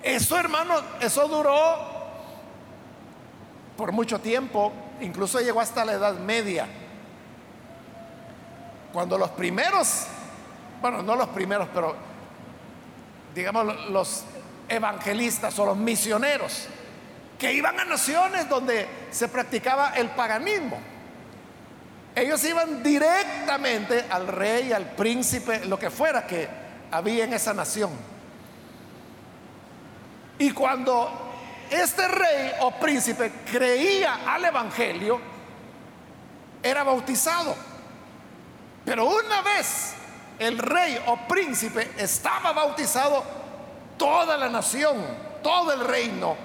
Eso, 0.02 0.38
hermano, 0.38 0.76
eso 1.02 1.28
duró 1.28 2.00
por 3.76 3.92
mucho 3.92 4.20
tiempo, 4.20 4.72
incluso 5.02 5.40
llegó 5.40 5.62
hasta 5.62 5.86
la 5.86 5.94
Edad 5.94 6.16
Media. 6.16 6.68
Cuando 8.92 9.18
los 9.18 9.30
primeros, 9.32 10.08
bueno, 10.82 11.02
no 11.02 11.16
los 11.16 11.28
primeros, 11.30 11.68
pero 11.74 11.96
digamos 13.36 13.90
los 13.90 14.24
evangelistas 14.68 15.58
o 15.60 15.66
los 15.66 15.78
misioneros, 15.78 16.68
que 17.38 17.54
iban 17.54 17.80
a 17.80 17.86
naciones 17.86 18.50
donde 18.50 18.88
se 19.12 19.28
practicaba 19.28 19.92
el 19.92 20.10
paganismo. 20.10 20.78
Ellos 22.16 22.44
iban 22.44 22.84
directamente 22.84 24.06
al 24.10 24.28
rey, 24.28 24.74
al 24.74 24.92
príncipe, 24.92 25.66
lo 25.66 25.78
que 25.78 25.90
fuera 25.90 26.26
que 26.26 26.48
había 26.92 27.24
en 27.24 27.34
esa 27.34 27.54
nación. 27.54 27.92
Y 30.40 30.52
cuando 30.52 31.12
este 31.70 32.08
rey 32.08 32.52
o 32.62 32.72
príncipe 32.72 33.32
creía 33.52 34.20
al 34.26 34.46
Evangelio, 34.46 35.20
era 36.64 36.84
bautizado. 36.84 37.56
Pero 38.86 39.06
una 39.06 39.42
vez 39.42 39.94
el 40.40 40.58
rey 40.58 40.98
o 41.06 41.28
príncipe 41.28 41.92
estaba 41.98 42.54
bautizado, 42.54 43.24
toda 43.98 44.38
la 44.38 44.50
nación, 44.50 44.98
todo 45.44 45.74
el 45.74 45.82
reino, 45.82 46.36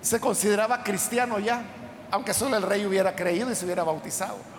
se 0.00 0.20
consideraba 0.20 0.82
cristiano 0.82 1.38
ya, 1.38 1.62
aunque 2.10 2.32
solo 2.32 2.56
el 2.56 2.62
rey 2.62 2.86
hubiera 2.86 3.14
creído 3.14 3.50
y 3.50 3.54
se 3.54 3.64
hubiera 3.64 3.82
bautizado. 3.82 4.53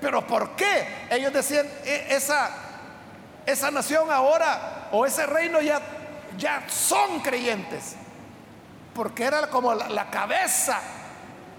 Pero 0.00 0.26
¿por 0.26 0.56
qué? 0.56 1.06
Ellos 1.10 1.32
decían, 1.32 1.66
e, 1.84 2.06
esa, 2.10 2.50
esa 3.46 3.70
nación 3.70 4.10
ahora 4.10 4.88
o 4.92 5.06
ese 5.06 5.26
reino 5.26 5.60
ya 5.60 5.80
ya 6.36 6.64
son 6.68 7.20
creyentes, 7.20 7.96
porque 8.94 9.24
era 9.24 9.48
como 9.48 9.74
la, 9.74 10.10
cabeza 10.10 10.80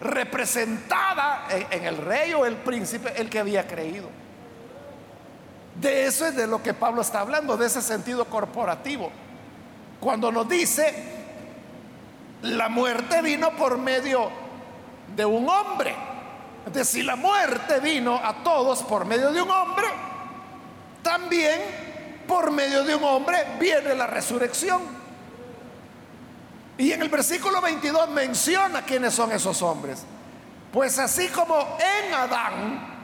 representada 0.02 1.48
en, 1.50 1.86
el 1.86 1.98
rey 1.98 2.34
o 2.34 2.46
el 2.46 2.56
príncipe, 2.58 3.14
el 3.16 3.30
que 3.30 3.40
había 3.40 3.68
creído. 3.68 4.10
De 5.76 6.06
eso 6.06 6.26
es 6.26 6.36
de 6.36 6.48
lo 6.48 6.62
que 6.62 6.74
Pablo 6.74 7.02
está 7.02 7.22
hablando, 7.22 7.58
de 7.58 7.68
ese 7.68 7.82
sentido 7.82 8.26
corporativo. 8.26 9.12
Cuando 10.00 10.32
nos 10.32 10.48
dice, 10.48 10.94
la 12.42 12.70
muerte 12.70 13.22
vino 13.22 13.52
por 13.56 13.78
medio 13.78 14.30
de 15.16 15.26
un 15.26 15.48
hombre. 15.50 15.96
Decir, 16.72 17.06
la 17.06 17.16
muerte 17.16 17.80
vino 17.80 18.16
a 18.16 18.44
todos 18.44 18.84
por 18.84 19.06
medio 19.06 19.32
de 19.32 19.42
un 19.42 19.50
hombre, 19.50 19.88
también 21.02 21.62
por 22.28 22.52
medio 22.52 22.84
de 22.84 22.96
un 22.96 23.04
hombre 23.04 23.38
viene 23.60 23.96
la 23.96 24.08
resurrección. 24.08 24.82
Y 26.78 26.92
en 26.92 27.02
el 27.02 27.10
versículo 27.10 27.62
22 27.62 28.10
menciona 28.10 28.84
quiénes 28.84 29.14
son 29.14 29.32
esos 29.32 29.62
hombres. 29.62 30.04
Pues 30.72 31.00
así 31.00 31.30
como 31.30 31.78
en 31.80 32.14
Adán 32.14 32.98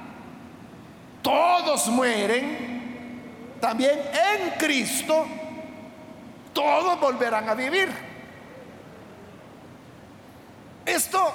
todos 1.21 1.87
mueren, 1.87 3.57
también 3.59 3.97
en 3.97 4.51
Cristo 4.57 5.25
todos 6.53 6.99
volverán 6.99 7.49
a 7.49 7.53
vivir. 7.55 7.89
Esto 10.85 11.33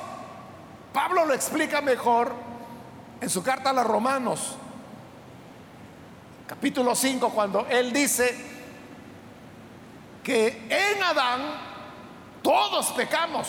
Pablo 0.92 1.24
lo 1.26 1.34
explica 1.34 1.80
mejor 1.80 2.32
en 3.20 3.30
su 3.30 3.42
carta 3.42 3.70
a 3.70 3.72
los 3.72 3.86
romanos 3.86 4.56
capítulo 6.48 6.94
5, 6.94 7.28
cuando 7.28 7.66
él 7.68 7.92
dice 7.92 8.34
que 10.24 10.66
en 10.70 11.02
Adán 11.02 11.42
todos 12.42 12.86
pecamos. 12.92 13.46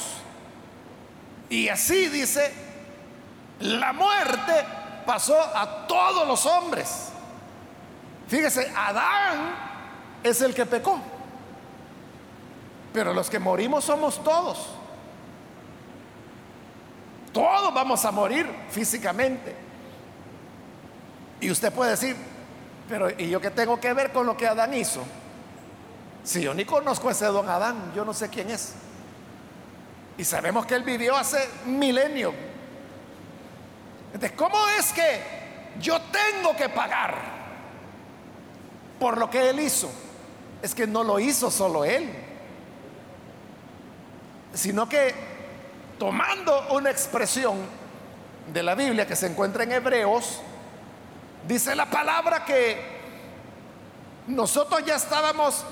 Y 1.50 1.70
así 1.70 2.10
dice, 2.10 2.54
la 3.62 3.94
muerte 3.94 4.54
pasó 5.06 5.40
a 5.40 5.88
todos 5.88 6.28
los 6.28 6.46
hombres. 6.46 7.10
Fíjese, 8.28 8.72
Adán 8.76 9.56
es 10.22 10.42
el 10.42 10.54
que 10.54 10.66
pecó. 10.66 11.00
Pero 12.94 13.14
los 13.14 13.30
que 13.30 13.40
morimos 13.40 13.86
somos 13.86 14.22
todos. 14.24 14.79
Todos 17.40 17.74
vamos 17.74 18.04
a 18.04 18.12
morir 18.12 18.54
físicamente. 18.70 19.56
Y 21.40 21.50
usted 21.50 21.72
puede 21.72 21.92
decir, 21.92 22.18
pero 22.90 23.10
¿y 23.18 23.30
yo 23.30 23.40
qué 23.40 23.50
tengo 23.50 23.80
que 23.80 23.94
ver 23.94 24.12
con 24.12 24.26
lo 24.26 24.36
que 24.36 24.46
Adán 24.46 24.74
hizo? 24.74 25.02
Si 26.22 26.42
yo 26.42 26.54
ni 26.54 26.66
conozco 26.66 27.08
a 27.08 27.14
ese 27.14 27.28
don 27.28 27.48
Adán, 27.48 27.94
yo 27.96 28.04
no 28.04 28.14
sé 28.14 28.28
quién 28.28 28.50
es. 28.50 28.74
Y 30.18 30.26
sabemos 30.26 30.66
que 30.66 30.76
él 30.76 30.84
vivió 30.84 31.16
hace 31.16 31.48
milenio. 31.66 32.34
Entonces, 34.08 34.34
¿cómo 34.34 34.58
es 34.78 34.92
que 34.92 35.22
yo 35.80 35.98
tengo 36.12 36.58
que 36.58 36.68
pagar 36.68 37.16
por 39.00 39.18
lo 39.18 39.30
que 39.30 39.50
él 39.50 39.62
hizo? 39.62 39.90
Es 40.62 40.76
que 40.76 40.86
no 40.86 41.06
lo 41.06 41.22
hizo 41.22 41.50
solo 41.50 41.86
él, 41.86 42.12
sino 44.54 44.90
que 44.90 45.39
tomando 46.00 46.70
una 46.72 46.90
expresión 46.90 47.58
de 48.52 48.64
la 48.64 48.74
Biblia 48.74 49.06
que 49.06 49.16
se 49.16 49.28
encuentra 49.28 49.64
en 49.64 49.74
Hebreos, 49.74 50.42
Dice 51.48 51.76
la 51.76 51.86
palabra 51.86 52.44
que 52.44 53.00
nosotros 54.28 54.84
ya 54.86 54.96
estábamos 54.96 55.64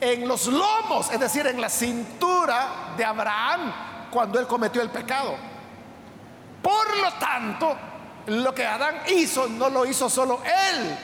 en 0.00 0.26
los 0.28 0.46
lomos, 0.46 1.10
es 1.10 1.20
decir, 1.20 1.46
en 1.46 1.60
la 1.60 1.68
cintura 1.68 2.94
de 2.96 3.04
Abraham 3.04 3.72
cuando 4.10 4.38
él 4.38 4.46
cometió 4.46 4.80
el 4.80 4.90
pecado. 4.90 5.34
Por 6.62 6.96
lo 6.96 7.12
tanto, 7.14 7.76
lo 8.26 8.54
que 8.54 8.64
Adán 8.66 9.02
hizo 9.08 9.48
no 9.48 9.68
lo 9.68 9.84
hizo 9.84 10.08
solo 10.08 10.40
él, 10.44 10.98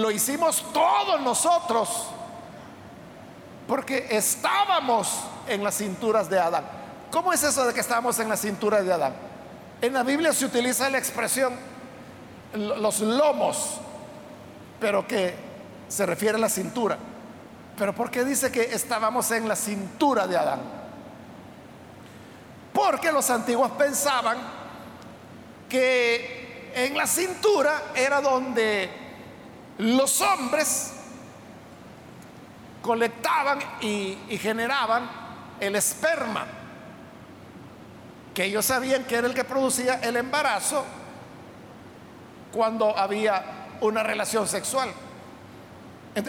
lo 0.00 0.10
hicimos 0.10 0.64
todos 0.72 1.20
nosotros, 1.20 2.08
porque 3.68 4.08
estábamos 4.10 5.24
en 5.46 5.62
las 5.62 5.76
cinturas 5.76 6.28
de 6.28 6.40
Adán. 6.40 6.64
¿Cómo 7.14 7.32
es 7.32 7.44
eso 7.44 7.64
de 7.64 7.72
que 7.72 7.78
estábamos 7.78 8.18
en 8.18 8.28
la 8.28 8.36
cintura 8.36 8.82
de 8.82 8.92
Adán? 8.92 9.14
En 9.80 9.92
la 9.92 10.02
Biblia 10.02 10.32
se 10.32 10.46
utiliza 10.46 10.90
la 10.90 10.98
expresión 10.98 11.54
los 12.54 12.98
lomos, 12.98 13.76
pero 14.80 15.06
que 15.06 15.32
se 15.86 16.06
refiere 16.06 16.34
a 16.34 16.40
la 16.40 16.48
cintura. 16.48 16.98
Pero 17.78 17.94
¿por 17.94 18.10
qué 18.10 18.24
dice 18.24 18.50
que 18.50 18.62
estábamos 18.62 19.30
en 19.30 19.46
la 19.46 19.54
cintura 19.54 20.26
de 20.26 20.36
Adán? 20.36 20.58
Porque 22.72 23.12
los 23.12 23.30
antiguos 23.30 23.70
pensaban 23.78 24.36
que 25.68 26.72
en 26.74 26.96
la 26.96 27.06
cintura 27.06 27.92
era 27.94 28.20
donde 28.20 28.90
los 29.78 30.20
hombres 30.20 30.94
colectaban 32.82 33.60
y, 33.82 34.18
y, 34.28 34.36
generaban 34.36 35.08
el 35.60 35.76
esperma, 35.76 36.63
que 38.34 38.44
ellos 38.44 38.66
sabían 38.66 39.04
que 39.04 39.14
era 39.14 39.26
el 39.28 39.34
que 39.34 39.44
producía 39.44 40.00
el 40.02 40.16
embarazo 40.16 40.84
cuando 42.52 42.96
había 42.96 43.76
una 43.80 44.02
relación 44.02 44.46
sexual. 44.48 44.90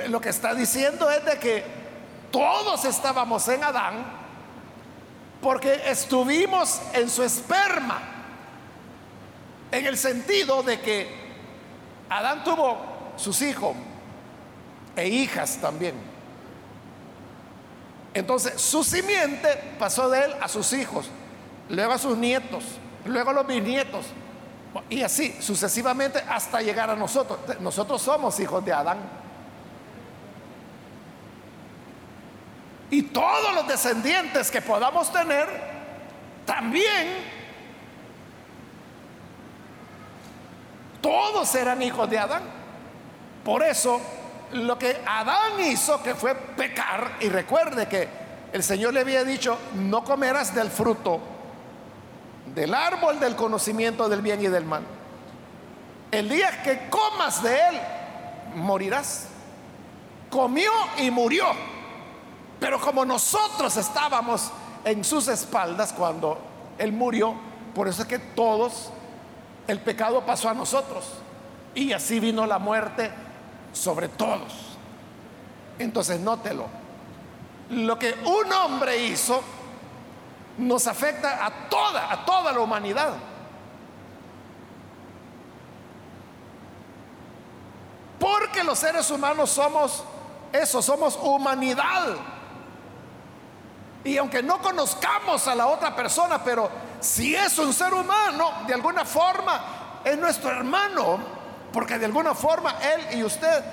lo 0.07 0.21
que 0.21 0.29
está 0.29 0.53
diciendo 0.53 1.09
es 1.09 1.25
de 1.25 1.37
que 1.39 1.63
todos 2.31 2.85
estábamos 2.85 3.47
en 3.47 3.63
Adán 3.63 4.05
porque 5.41 5.81
estuvimos 5.85 6.81
en 6.93 7.09
su 7.09 7.23
esperma, 7.23 8.01
en 9.71 9.85
el 9.85 9.97
sentido 9.97 10.63
de 10.63 10.79
que 10.79 11.07
Adán 12.09 12.43
tuvo 12.43 12.77
sus 13.15 13.41
hijos 13.41 13.75
e 14.95 15.07
hijas 15.07 15.57
también. 15.57 15.95
Entonces 18.13 18.59
su 18.61 18.83
simiente 18.83 19.75
pasó 19.77 20.09
de 20.09 20.25
él 20.25 20.35
a 20.41 20.47
sus 20.47 20.73
hijos, 20.73 21.09
luego 21.69 21.93
a 21.93 21.97
sus 21.97 22.17
nietos, 22.17 22.63
luego 23.05 23.31
a 23.31 23.33
los 23.33 23.47
bisnietos, 23.47 24.05
y 24.89 25.01
así 25.01 25.35
sucesivamente 25.39 26.19
hasta 26.19 26.61
llegar 26.61 26.89
a 26.89 26.95
nosotros. 26.95 27.39
Nosotros 27.59 28.01
somos 28.01 28.39
hijos 28.39 28.63
de 28.65 28.73
Adán. 28.73 28.97
Y 32.91 33.03
todos 33.03 33.55
los 33.55 33.67
descendientes 33.67 34.51
que 34.51 34.61
podamos 34.61 35.11
tener, 35.11 35.47
también 36.45 37.35
todos 41.01 41.55
eran 41.55 41.81
hijos 41.81 42.09
de 42.09 42.19
Adán. 42.19 42.43
Por 43.43 43.63
eso, 43.63 44.01
lo 44.53 44.77
que 44.77 45.01
Adán 45.05 45.59
hizo, 45.61 46.01
que 46.03 46.15
fue 46.15 46.35
pecar, 46.35 47.17
y 47.21 47.29
recuerde 47.29 47.87
que 47.87 48.07
el 48.51 48.63
Señor 48.63 48.93
le 48.93 49.01
había 49.01 49.23
dicho, 49.23 49.57
no 49.75 50.03
comerás 50.03 50.53
del 50.53 50.69
fruto 50.69 51.34
del 52.53 52.73
árbol 52.73 53.19
del 53.19 53.35
conocimiento 53.35 54.07
del 54.07 54.21
bien 54.21 54.41
y 54.41 54.47
del 54.47 54.65
mal. 54.65 54.83
El 56.11 56.29
día 56.29 56.61
que 56.63 56.89
comas 56.89 57.41
de 57.41 57.55
él, 57.55 57.81
morirás. 58.55 59.27
Comió 60.29 60.71
y 60.97 61.09
murió. 61.11 61.45
Pero 62.59 62.79
como 62.79 63.05
nosotros 63.05 63.75
estábamos 63.77 64.51
en 64.83 65.03
sus 65.03 65.27
espaldas 65.27 65.93
cuando 65.93 66.37
él 66.77 66.91
murió, 66.91 67.35
por 67.73 67.87
eso 67.87 68.03
es 68.03 68.07
que 68.07 68.19
todos, 68.19 68.91
el 69.67 69.79
pecado 69.79 70.25
pasó 70.25 70.49
a 70.49 70.53
nosotros. 70.53 71.05
Y 71.73 71.91
así 71.91 72.19
vino 72.19 72.45
la 72.45 72.59
muerte 72.59 73.11
sobre 73.73 74.07
todos. 74.07 74.53
Entonces, 75.77 76.19
nótelo. 76.19 76.67
Lo 77.71 77.99
que 77.99 78.13
un 78.23 78.53
hombre 78.53 78.97
hizo 79.05 79.41
nos 80.57 80.87
afecta 80.87 81.45
a 81.45 81.69
toda, 81.69 82.11
a 82.11 82.25
toda 82.25 82.51
la 82.51 82.59
humanidad. 82.59 83.13
Porque 88.19 88.63
los 88.63 88.79
seres 88.79 89.09
humanos 89.11 89.49
somos 89.49 90.03
eso, 90.51 90.81
somos 90.81 91.17
humanidad. 91.21 92.15
Y 94.03 94.17
aunque 94.17 94.41
no 94.41 94.61
conozcamos 94.61 95.47
a 95.47 95.55
la 95.55 95.67
otra 95.67 95.95
persona, 95.95 96.43
pero 96.43 96.69
si 96.99 97.35
es 97.35 97.57
un 97.59 97.73
ser 97.73 97.93
humano, 97.93 98.51
de 98.67 98.73
alguna 98.73 99.03
forma 99.03 100.01
es 100.03 100.17
nuestro 100.17 100.51
hermano, 100.51 101.19
porque 101.73 101.97
de 101.97 102.05
alguna 102.05 102.33
forma 102.33 102.75
él 102.81 103.19
y 103.19 103.23
usted 103.23 103.63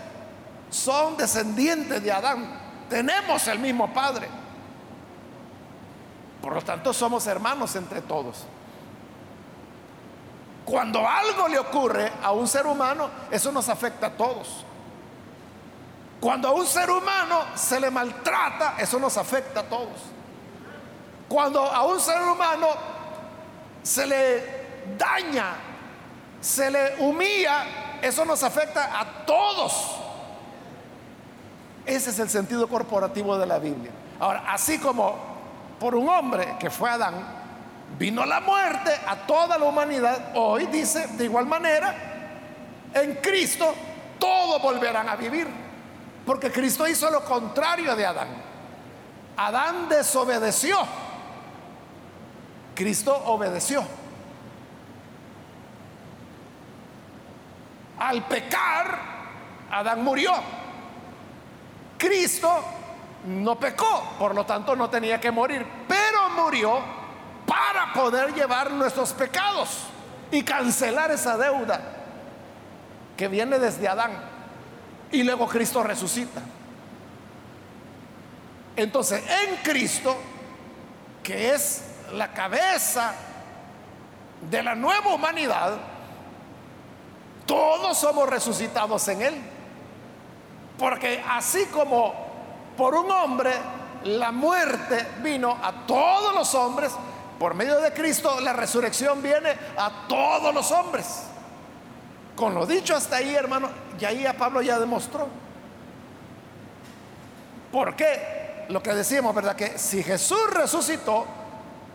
son 0.71 1.17
descendientes 1.17 2.03
de 2.03 2.11
Adán. 2.11 2.61
Tenemos 2.89 3.47
el 3.47 3.59
mismo 3.59 3.93
padre. 3.93 4.42
Por 6.43 6.55
lo 6.55 6.63
tanto, 6.63 6.93
somos 6.93 7.27
hermanos 7.29 7.77
entre 7.77 8.03
todos. 8.03 8.45
Cuando 10.65 11.07
algo 11.09 11.49
le 11.49 11.59
ocurre 11.59 12.13
a 12.23 12.33
un 12.33 12.49
ser 12.49 12.67
humano, 12.67 13.09
eso 13.31 13.53
nos 13.53 13.69
afecta 13.69 14.09
a 14.09 14.11
todos. 14.11 14.65
Cuando 16.21 16.49
a 16.49 16.53
un 16.53 16.67
ser 16.67 16.91
humano 16.91 17.43
se 17.55 17.81
le 17.81 17.91
maltrata, 17.91 18.75
eso 18.79 18.99
nos 18.99 19.17
afecta 19.17 19.61
a 19.61 19.63
todos. 19.65 20.01
Cuando 21.29 21.65
a 21.65 21.83
un 21.85 22.01
ser 22.01 22.21
humano 22.23 22.69
se 23.83 24.07
le 24.07 24.63
daña, 24.97 25.55
se 26.41 26.71
le 26.71 26.97
humilla, 26.99 28.01
eso 28.03 28.25
nos 28.25 28.43
afecta 28.43 29.01
a 29.01 29.25
todos. 29.25 29.97
Ese 31.87 32.11
es 32.11 32.19
el 32.19 32.31
sentido 32.31 32.69
corporativo 32.69 33.37
de 33.39 33.47
la 33.47 33.59
Biblia. 33.59 33.91
Ahora, 34.21 34.45
así 34.53 34.79
como 34.79 35.32
por 35.83 35.97
un 35.97 36.09
hombre 36.09 36.55
que 36.61 36.71
fue 36.71 36.89
Adán, 36.89 37.15
vino 37.99 38.25
la 38.25 38.39
muerte 38.39 38.93
a 39.05 39.17
toda 39.27 39.59
la 39.59 39.65
humanidad. 39.65 40.31
Hoy 40.37 40.67
dice, 40.67 41.09
de 41.09 41.25
igual 41.25 41.47
manera, 41.47 41.93
en 42.95 43.17
Cristo 43.17 43.75
todos 44.17 44.63
volverán 44.63 45.09
a 45.09 45.17
vivir. 45.17 45.49
Porque 46.25 46.53
Cristo 46.53 46.87
hizo 46.87 47.11
lo 47.11 47.25
contrario 47.25 47.97
de 47.97 48.07
Adán. 48.07 48.29
Adán 49.37 49.89
desobedeció. 49.89 50.79
Cristo 52.77 53.17
obedeció. 53.27 53.83
Al 57.99 58.25
pecar, 58.29 59.01
Adán 59.69 60.05
murió. 60.05 60.33
Cristo 61.99 62.82
no 63.25 63.59
pecó, 63.59 64.15
por 64.19 64.35
lo 64.35 64.45
tanto 64.45 64.75
no 64.75 64.91
tenía 64.91 65.21
que 65.21 65.31
morir, 65.31 65.65
pero 65.87 66.31
murió 66.31 66.81
para 67.47 67.93
poder 67.93 68.35
llevar 68.35 68.71
nuestros 68.71 69.13
pecados 69.13 69.85
y 70.31 70.43
cancelar 70.43 71.11
esa 71.11 71.37
deuda 71.37 71.81
que 73.17 73.29
viene 73.29 73.59
desde 73.59 73.89
Adán. 73.89 74.13
Y 75.11 75.23
luego 75.23 75.47
Cristo 75.47 75.83
resucita. 75.83 76.41
Entonces, 78.75 79.23
en 79.45 79.57
Cristo, 79.57 80.17
que 81.23 81.53
es 81.53 81.85
la 82.15 82.33
cabeza 82.33 83.15
de 84.51 84.63
la 84.63 84.75
nueva 84.75 85.15
humanidad, 85.15 85.77
todos 87.47 87.99
somos 87.99 88.29
resucitados 88.29 89.07
en 89.09 89.23
Él. 89.23 89.43
Porque 90.79 91.23
así 91.29 91.67
como 91.67 92.32
por 92.77 92.95
un 92.95 93.11
hombre 93.11 93.53
la 94.05 94.33
muerte 94.33 95.07
vino 95.23 95.57
a 95.63 95.87
todos 95.87 96.35
los 96.35 96.55
hombres, 96.55 96.93
por 97.39 97.55
medio 97.55 97.81
de 97.81 97.93
Cristo 97.93 98.41
la 98.41 98.53
resurrección 98.53 99.23
viene 99.23 99.51
a 99.77 100.07
todos 100.09 100.55
los 100.55 100.71
hombres. 100.73 101.25
Con 102.37 102.55
lo 102.55 102.67
dicho 102.67 102.97
hasta 102.97 103.17
ahí, 103.17 103.35
hermano, 103.35 103.69
y 103.99 104.05
ahí 104.05 104.27
a 104.27 104.37
Pablo 104.37 104.63
ya 104.63 104.79
demostró. 104.79 105.29
¿Por 107.71 107.95
qué? 107.95 108.67
Lo 108.69 108.83
que 108.83 108.95
decíamos, 108.95 109.35
¿verdad? 109.35 109.57
Que 109.57 109.79
si 109.79 110.03
Jesús 110.03 110.51
resucitó, 110.53 111.27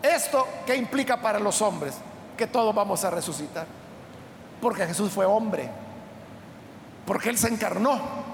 ¿esto 0.02 0.46
qué 0.66 0.76
implica 0.76 1.20
para 1.20 1.38
los 1.38 1.60
hombres? 1.62 1.94
Que 2.36 2.46
todos 2.46 2.74
vamos 2.74 3.04
a 3.04 3.10
resucitar. 3.10 3.66
Porque 4.60 4.86
Jesús 4.86 5.10
fue 5.10 5.24
hombre. 5.24 5.68
Porque 7.06 7.30
Él 7.30 7.38
se 7.38 7.48
encarnó. 7.48 8.27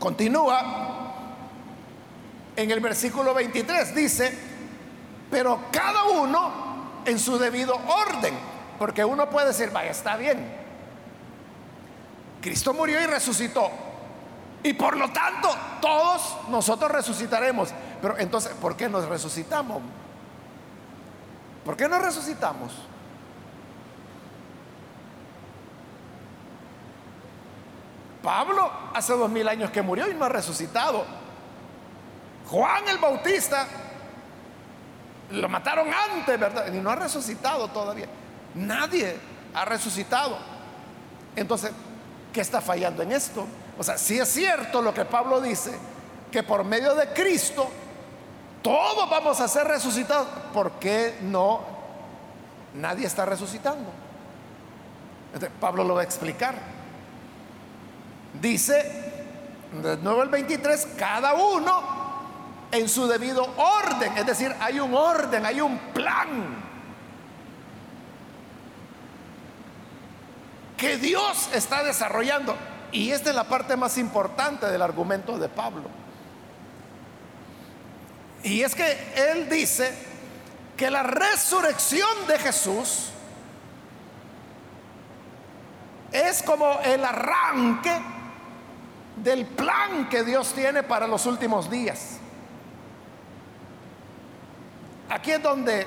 Continúa 0.00 0.62
en 2.56 2.70
el 2.70 2.80
versículo 2.80 3.34
23, 3.34 3.94
dice, 3.94 4.36
pero 5.30 5.60
cada 5.70 6.04
uno 6.04 7.02
en 7.04 7.18
su 7.18 7.38
debido 7.38 7.74
orden, 7.74 8.34
porque 8.78 9.04
uno 9.04 9.28
puede 9.28 9.48
decir, 9.48 9.70
vaya, 9.70 9.90
está 9.90 10.16
bien. 10.16 10.52
Cristo 12.40 12.72
murió 12.72 13.00
y 13.00 13.06
resucitó. 13.06 13.70
Y 14.62 14.72
por 14.72 14.96
lo 14.96 15.10
tanto, 15.10 15.48
todos 15.80 16.36
nosotros 16.48 16.90
resucitaremos. 16.90 17.70
Pero 18.00 18.18
entonces, 18.18 18.52
¿por 18.52 18.76
qué 18.76 18.88
nos 18.88 19.06
resucitamos? 19.06 19.82
¿Por 21.64 21.76
qué 21.76 21.88
nos 21.88 22.02
resucitamos? 22.02 22.72
Pablo 28.22 28.70
hace 28.94 29.12
dos 29.14 29.30
mil 29.30 29.48
años 29.48 29.70
que 29.70 29.82
murió 29.82 30.10
y 30.10 30.14
no 30.14 30.24
ha 30.24 30.28
resucitado. 30.28 31.04
Juan 32.48 32.88
el 32.88 32.98
Bautista 32.98 33.66
lo 35.30 35.48
mataron 35.48 35.88
antes, 35.92 36.38
¿verdad? 36.38 36.72
Y 36.72 36.78
no 36.78 36.90
ha 36.90 36.96
resucitado 36.96 37.68
todavía. 37.68 38.06
Nadie 38.54 39.16
ha 39.54 39.64
resucitado. 39.64 40.36
Entonces, 41.36 41.70
¿qué 42.32 42.40
está 42.40 42.60
fallando 42.60 43.02
en 43.02 43.12
esto? 43.12 43.46
O 43.78 43.84
sea, 43.84 43.96
si 43.96 44.18
es 44.18 44.28
cierto 44.28 44.82
lo 44.82 44.92
que 44.92 45.04
Pablo 45.04 45.40
dice, 45.40 45.72
que 46.30 46.42
por 46.42 46.64
medio 46.64 46.94
de 46.94 47.08
Cristo 47.12 47.68
todos 48.62 49.08
vamos 49.08 49.40
a 49.40 49.48
ser 49.48 49.66
resucitados, 49.66 50.28
¿por 50.52 50.72
qué 50.72 51.18
no 51.22 51.60
nadie 52.74 53.06
está 53.06 53.24
resucitando? 53.24 53.90
Pablo 55.60 55.84
lo 55.84 55.94
va 55.94 56.00
a 56.02 56.04
explicar. 56.04 56.79
Dice, 58.34 59.10
de 59.82 59.96
nuevo 59.98 60.22
el 60.22 60.28
23, 60.28 60.88
cada 60.96 61.34
uno 61.34 62.00
en 62.70 62.88
su 62.88 63.06
debido 63.06 63.42
orden. 63.56 64.16
Es 64.16 64.26
decir, 64.26 64.54
hay 64.60 64.80
un 64.80 64.94
orden, 64.94 65.44
hay 65.44 65.60
un 65.60 65.78
plan. 65.78 66.70
Que 70.76 70.96
Dios 70.96 71.50
está 71.52 71.82
desarrollando. 71.82 72.56
Y 72.92 73.10
esta 73.10 73.30
es 73.30 73.36
la 73.36 73.44
parte 73.44 73.76
más 73.76 73.98
importante 73.98 74.66
del 74.66 74.82
argumento 74.82 75.38
de 75.38 75.48
Pablo. 75.48 75.88
Y 78.42 78.62
es 78.62 78.74
que 78.74 79.12
él 79.14 79.48
dice 79.48 79.92
que 80.76 80.90
la 80.90 81.02
resurrección 81.02 82.26
de 82.26 82.38
Jesús 82.38 83.10
es 86.10 86.42
como 86.42 86.80
el 86.80 87.04
arranque 87.04 88.00
del 89.22 89.46
plan 89.46 90.08
que 90.08 90.24
Dios 90.24 90.52
tiene 90.54 90.82
para 90.82 91.06
los 91.06 91.26
últimos 91.26 91.70
días. 91.70 92.18
Aquí 95.08 95.32
es 95.32 95.42
donde 95.42 95.86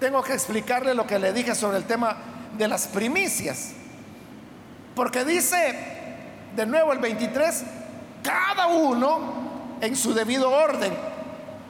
tengo 0.00 0.22
que 0.22 0.32
explicarle 0.32 0.94
lo 0.94 1.06
que 1.06 1.18
le 1.18 1.32
dije 1.32 1.54
sobre 1.54 1.76
el 1.76 1.84
tema 1.84 2.16
de 2.56 2.66
las 2.66 2.88
primicias. 2.88 3.72
Porque 4.94 5.24
dice 5.24 5.76
de 6.56 6.66
nuevo 6.66 6.92
el 6.92 6.98
23, 6.98 7.64
cada 8.22 8.66
uno 8.66 9.78
en 9.80 9.96
su 9.96 10.14
debido 10.14 10.50
orden. 10.50 10.92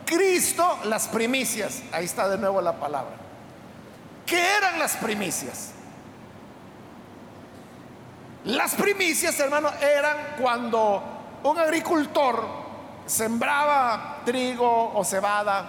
Cristo 0.04 0.78
las 0.84 1.08
primicias. 1.08 1.82
Ahí 1.92 2.04
está 2.04 2.28
de 2.28 2.38
nuevo 2.38 2.60
la 2.60 2.78
palabra. 2.78 3.16
¿Qué 4.26 4.40
eran 4.56 4.78
las 4.78 4.96
primicias? 4.96 5.72
Las 8.44 8.74
primicias, 8.74 9.38
hermano, 9.38 9.70
eran 9.80 10.16
cuando 10.40 11.02
un 11.44 11.58
agricultor 11.58 12.44
sembraba 13.06 14.20
trigo 14.24 14.92
o 14.94 15.04
cebada, 15.04 15.64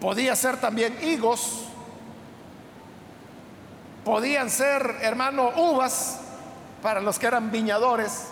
podía 0.00 0.34
ser 0.34 0.58
también 0.58 0.96
higos, 1.02 1.64
podían 4.02 4.48
ser, 4.48 4.96
hermano, 5.02 5.50
uvas 5.56 6.20
para 6.82 7.00
los 7.00 7.18
que 7.18 7.26
eran 7.26 7.50
viñadores. 7.50 8.28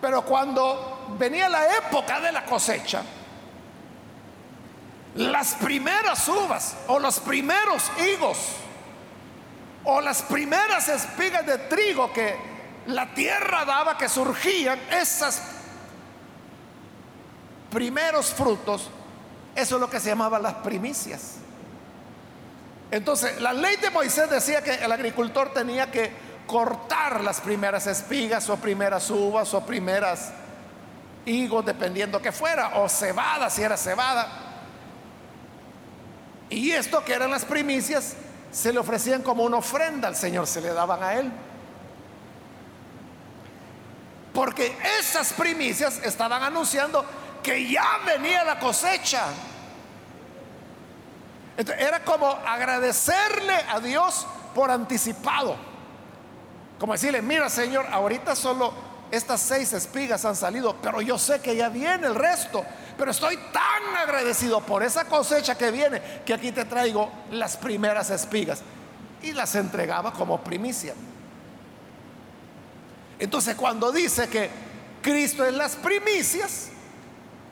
Pero 0.00 0.22
cuando 0.22 1.16
venía 1.18 1.48
la 1.48 1.76
época 1.78 2.20
de 2.20 2.32
la 2.32 2.44
cosecha, 2.44 3.02
las 5.14 5.54
primeras 5.54 6.28
uvas 6.28 6.76
o 6.86 6.98
los 6.98 7.18
primeros 7.18 7.90
higos 7.98 8.36
o 9.90 10.02
las 10.02 10.20
primeras 10.20 10.86
espigas 10.90 11.46
de 11.46 11.56
trigo 11.56 12.12
que 12.12 12.36
la 12.88 13.14
tierra 13.14 13.64
daba, 13.64 13.96
que 13.96 14.06
surgían, 14.06 14.78
esas 14.90 15.40
primeros 17.70 18.26
frutos, 18.34 18.90
eso 19.54 19.74
es 19.76 19.80
lo 19.80 19.88
que 19.88 19.98
se 19.98 20.10
llamaba 20.10 20.38
las 20.38 20.54
primicias. 20.56 21.36
Entonces, 22.90 23.40
la 23.40 23.54
ley 23.54 23.76
de 23.76 23.88
Moisés 23.88 24.28
decía 24.28 24.62
que 24.62 24.74
el 24.74 24.92
agricultor 24.92 25.54
tenía 25.54 25.90
que 25.90 26.12
cortar 26.46 27.24
las 27.24 27.40
primeras 27.40 27.86
espigas 27.86 28.46
o 28.50 28.58
primeras 28.58 29.08
uvas 29.08 29.54
o 29.54 29.64
primeras 29.64 30.32
higos, 31.24 31.64
dependiendo 31.64 32.20
que 32.20 32.30
fuera, 32.30 32.76
o 32.76 32.90
cebada, 32.90 33.48
si 33.48 33.62
era 33.62 33.78
cebada. 33.78 34.28
Y 36.50 36.72
esto 36.72 37.02
que 37.02 37.14
eran 37.14 37.30
las 37.30 37.46
primicias, 37.46 38.16
se 38.50 38.72
le 38.72 38.78
ofrecían 38.78 39.22
como 39.22 39.44
una 39.44 39.58
ofrenda 39.58 40.08
al 40.08 40.16
Señor, 40.16 40.46
se 40.46 40.60
le 40.60 40.72
daban 40.72 41.02
a 41.02 41.14
Él. 41.14 41.30
Porque 44.32 44.76
esas 44.98 45.32
primicias 45.32 46.00
estaban 46.04 46.42
anunciando 46.42 47.04
que 47.42 47.68
ya 47.70 47.98
venía 48.06 48.44
la 48.44 48.58
cosecha. 48.58 49.24
era 51.56 52.04
como 52.04 52.26
agradecerle 52.28 53.54
a 53.68 53.80
Dios 53.80 54.26
por 54.54 54.70
anticipado. 54.70 55.56
Como 56.78 56.92
decirle, 56.92 57.20
mira 57.20 57.48
Señor, 57.48 57.86
ahorita 57.90 58.36
solo 58.36 58.72
estas 59.10 59.40
seis 59.40 59.72
espigas 59.72 60.24
han 60.24 60.36
salido, 60.36 60.76
pero 60.80 61.00
yo 61.00 61.18
sé 61.18 61.40
que 61.40 61.56
ya 61.56 61.68
viene 61.68 62.06
el 62.06 62.14
resto. 62.14 62.64
Pero 62.98 63.12
estoy 63.12 63.36
tan 63.52 63.96
agradecido 63.96 64.60
por 64.60 64.82
esa 64.82 65.04
cosecha 65.04 65.56
que 65.56 65.70
viene 65.70 66.02
que 66.26 66.34
aquí 66.34 66.50
te 66.50 66.64
traigo 66.64 67.10
las 67.30 67.56
primeras 67.56 68.10
espigas. 68.10 68.60
Y 69.22 69.32
las 69.32 69.54
entregaba 69.54 70.12
como 70.12 70.42
primicia. 70.42 70.94
Entonces 73.20 73.54
cuando 73.54 73.92
dice 73.92 74.28
que 74.28 74.50
Cristo 75.00 75.44
es 75.44 75.54
las 75.54 75.76
primicias, 75.76 76.70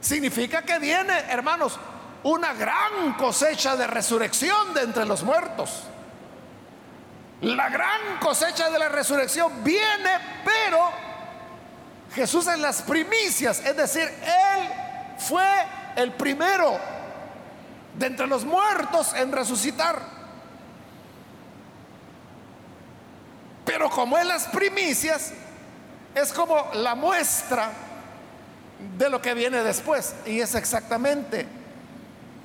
significa 0.00 0.62
que 0.62 0.78
viene, 0.78 1.12
hermanos, 1.30 1.78
una 2.24 2.52
gran 2.52 3.14
cosecha 3.16 3.76
de 3.76 3.86
resurrección 3.86 4.74
de 4.74 4.82
entre 4.82 5.06
los 5.06 5.22
muertos. 5.22 5.84
La 7.42 7.68
gran 7.68 8.18
cosecha 8.20 8.68
de 8.70 8.78
la 8.78 8.88
resurrección 8.88 9.62
viene, 9.62 10.10
pero 10.44 10.90
Jesús 12.14 12.46
es 12.48 12.58
las 12.58 12.82
primicias, 12.82 13.60
es 13.64 13.76
decir, 13.76 14.02
Él 14.02 14.85
fue 15.18 15.46
el 15.96 16.12
primero 16.12 16.78
de 17.98 18.06
entre 18.06 18.26
los 18.26 18.44
muertos 18.44 19.14
en 19.14 19.32
resucitar. 19.32 20.00
Pero 23.64 23.90
como 23.90 24.16
es 24.16 24.26
las 24.26 24.44
primicias, 24.46 25.32
es 26.14 26.32
como 26.32 26.70
la 26.74 26.94
muestra 26.94 27.70
de 28.96 29.10
lo 29.10 29.20
que 29.20 29.34
viene 29.34 29.62
después. 29.62 30.14
Y 30.24 30.40
es 30.40 30.54
exactamente 30.54 31.46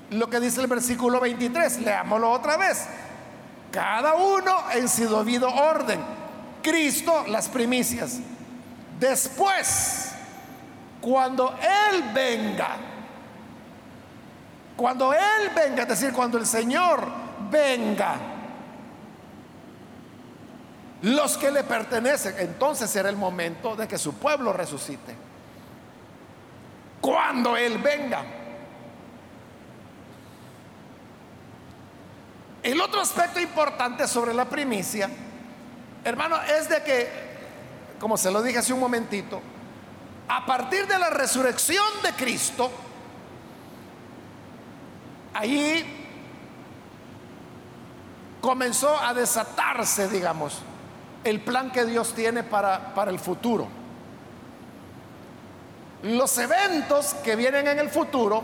lo 0.10 0.29
que 0.29 0.39
dice 0.39 0.62
el 0.62 0.67
versículo 0.67 1.19
23. 1.19 1.79
Leámoslo 1.79 2.31
otra 2.31 2.57
vez. 2.57 2.86
Cada 3.71 4.15
uno 4.15 4.71
en 4.73 4.89
su 4.89 5.07
debido 5.15 5.47
orden. 5.47 5.99
Cristo 6.63 7.25
las 7.27 7.47
primicias. 7.47 8.17
Después 8.99 10.11
cuando 11.02 11.56
Él 11.60 12.04
venga, 12.14 12.78
cuando 14.78 15.12
Él 15.14 15.50
venga, 15.54 15.84
es 15.84 15.90
decir, 15.90 16.14
cuando 16.14 16.38
el 16.38 16.46
Señor 16.46 17.06
venga, 17.50 18.16
los 21.02 21.36
que 21.38 21.50
le 21.50 21.64
pertenecen, 21.64 22.36
entonces 22.38 22.90
será 22.90 23.10
el 23.10 23.16
momento 23.16 23.76
de 23.76 23.88
que 23.88 23.98
su 23.98 24.14
pueblo 24.14 24.54
resucite. 24.54 25.16
Cuando 27.02 27.58
Él 27.58 27.80
venga. 27.80 28.24
El 32.62 32.80
otro 32.80 33.02
aspecto 33.02 33.40
importante 33.40 34.08
sobre 34.08 34.36
la 34.36 34.46
primicia, 34.46 35.10
hermano, 36.04 36.40
es 36.44 36.70
de 36.70 36.84
que, 36.84 37.10
como 38.00 38.16
se 38.18 38.30
lo 38.30 38.44
dije 38.44 38.60
hace 38.60 38.72
un 38.72 38.80
momentito, 38.80 39.42
a 40.34 40.46
partir 40.46 40.88
de 40.88 40.98
la 40.98 41.10
resurrección 41.10 41.86
de 42.02 42.13
Cristo, 42.13 42.72
ahí 45.34 46.08
comenzó 48.39 48.98
a 48.98 49.13
desatarse, 49.13 50.08
digamos, 50.08 50.60
el 51.26 51.41
plan 51.41 51.70
que 51.70 51.84
Dios 51.84 52.13
tiene 52.13 52.44
para, 52.44 52.94
para 52.96 53.12
el 53.12 53.20
futuro. 53.20 53.67
Los 56.04 56.38
eventos 56.38 57.13
que 57.15 57.36
vienen 57.36 57.67
en 57.67 57.80
el 57.80 57.89
futuro, 57.89 58.41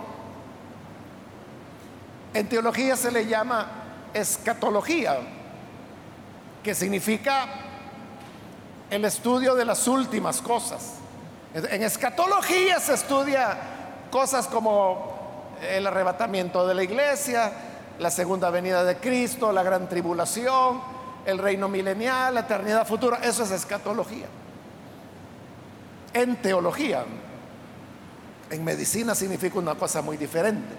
en 2.34 2.50
teología 2.50 2.98
se 2.98 3.14
le 3.14 3.28
llama 3.28 3.66
escatología, 4.14 5.20
que 6.62 6.76
significa 6.76 7.48
el 8.90 9.06
estudio 9.06 9.56
de 9.56 9.64
las 9.64 9.88
últimas 9.88 10.42
cosas. 10.42 10.97
En 11.54 11.84
escatología 11.84 12.80
se 12.80 12.94
estudia 12.94 13.58
cosas 14.12 14.48
como 14.48 15.56
el 15.62 15.88
arrebatamiento 15.88 16.68
de 16.68 16.76
la 16.76 16.84
iglesia, 16.84 17.52
la 18.00 18.12
segunda 18.12 18.50
venida 18.50 18.84
de 18.84 18.98
Cristo, 18.98 19.52
la 19.52 19.64
gran 19.64 19.90
tribulación, 19.90 20.82
el 21.26 21.38
reino 21.40 21.68
milenial, 21.68 22.36
la 22.36 22.42
eternidad 22.42 22.86
futura. 22.88 23.20
Eso 23.24 23.44
es 23.44 23.52
escatología. 23.52 24.28
En 26.14 26.36
teología. 26.38 27.06
En 28.50 28.64
medicina 28.64 29.14
significa 29.16 29.60
una 29.60 29.76
cosa 29.76 30.02
muy 30.02 30.16
diferente. 30.16 30.74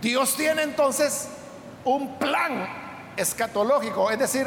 Dios 0.00 0.34
tiene 0.36 0.62
entonces 0.62 1.28
un 1.84 2.18
plan 2.18 2.66
escatológico, 3.16 4.10
es 4.10 4.18
decir, 4.18 4.46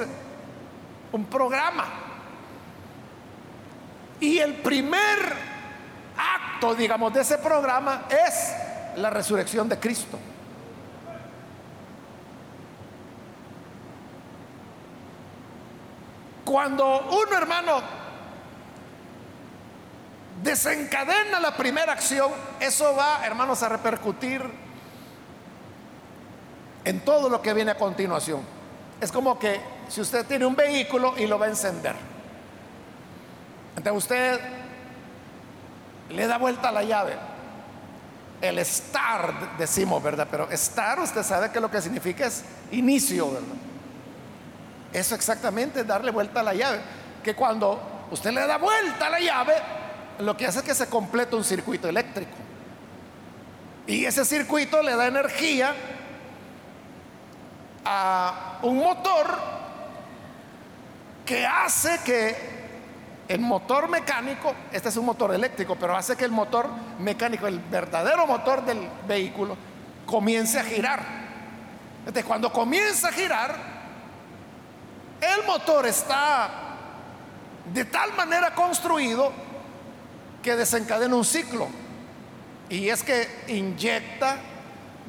un 1.13 1.25
programa. 1.25 1.85
Y 4.19 4.39
el 4.39 4.55
primer 4.55 5.19
acto, 6.17 6.75
digamos, 6.75 7.13
de 7.13 7.21
ese 7.21 7.37
programa 7.37 8.03
es 8.09 8.53
la 8.97 9.09
resurrección 9.09 9.69
de 9.69 9.79
Cristo. 9.79 10.19
Cuando 16.45 17.09
uno, 17.09 17.37
hermano, 17.37 17.81
desencadena 20.43 21.39
la 21.39 21.55
primera 21.55 21.93
acción, 21.93 22.31
eso 22.59 22.95
va, 22.95 23.25
hermanos, 23.25 23.63
a 23.63 23.69
repercutir 23.69 24.43
en 26.85 26.99
todo 27.01 27.29
lo 27.29 27.41
que 27.41 27.53
viene 27.53 27.71
a 27.71 27.77
continuación. 27.77 28.41
Es 28.99 29.11
como 29.11 29.39
que 29.39 29.72
si 29.93 30.01
usted 30.01 30.25
tiene 30.25 30.43
un 30.43 30.55
vehículo 30.55 31.13
y 31.19 31.27
lo 31.27 31.37
va 31.37 31.45
a 31.45 31.49
encender, 31.49 31.93
entonces 33.77 34.03
usted 34.03 34.39
le 36.09 36.25
da 36.25 36.39
vuelta 36.39 36.69
a 36.69 36.71
la 36.71 36.81
llave. 36.81 37.15
el 38.41 38.57
estar, 38.57 39.55
decimos, 39.55 40.01
¿verdad? 40.01 40.27
Pero 40.31 40.49
estar, 40.49 40.99
usted 40.99 41.21
sabe 41.21 41.51
que 41.51 41.59
lo 41.59 41.69
que 41.69 41.79
significa 41.79 42.25
es 42.25 42.43
inicio, 42.71 43.33
¿verdad? 43.33 43.55
Eso 44.91 45.13
exactamente 45.13 45.81
es 45.81 45.87
darle 45.87 46.09
vuelta 46.09 46.39
a 46.39 46.43
la 46.43 46.55
llave. 46.55 46.79
Que 47.23 47.35
cuando 47.35 48.07
usted 48.09 48.31
le 48.31 48.47
da 48.47 48.57
vuelta 48.57 49.05
a 49.05 49.09
la 49.11 49.19
llave, 49.19 49.53
lo 50.17 50.35
que 50.35 50.47
hace 50.47 50.59
es 50.59 50.65
que 50.65 50.73
se 50.73 50.89
completa 50.89 51.35
un 51.35 51.43
circuito 51.43 51.87
eléctrico. 51.87 52.33
Y 53.85 54.05
ese 54.05 54.25
circuito 54.25 54.81
le 54.81 54.95
da 54.95 55.05
energía 55.05 55.75
a 57.85 58.57
un 58.63 58.79
motor 58.79 59.53
que 61.25 61.45
hace 61.45 61.99
que 62.03 62.53
el 63.27 63.39
motor 63.39 63.89
mecánico, 63.89 64.53
este 64.71 64.89
es 64.89 64.97
un 64.97 65.05
motor 65.05 65.33
eléctrico, 65.33 65.75
pero 65.75 65.95
hace 65.95 66.15
que 66.15 66.25
el 66.25 66.31
motor 66.31 66.69
mecánico, 66.99 67.47
el 67.47 67.59
verdadero 67.59 68.27
motor 68.27 68.65
del 68.65 68.87
vehículo, 69.07 69.57
comience 70.05 70.59
a 70.59 70.63
girar. 70.63 71.03
Entonces, 71.99 72.25
cuando 72.25 72.51
comienza 72.51 73.07
a 73.07 73.11
girar, 73.11 73.55
el 75.21 75.45
motor 75.47 75.87
está 75.87 76.49
de 77.73 77.85
tal 77.85 78.11
manera 78.13 78.53
construido 78.53 79.31
que 80.41 80.55
desencadena 80.55 81.15
un 81.15 81.23
ciclo. 81.23 81.69
Y 82.69 82.89
es 82.89 83.03
que 83.03 83.45
inyecta 83.47 84.37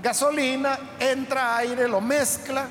gasolina, 0.01 0.79
entra 1.01 1.57
aire, 1.57 1.89
lo 1.89 2.01
mezcla, 2.01 2.67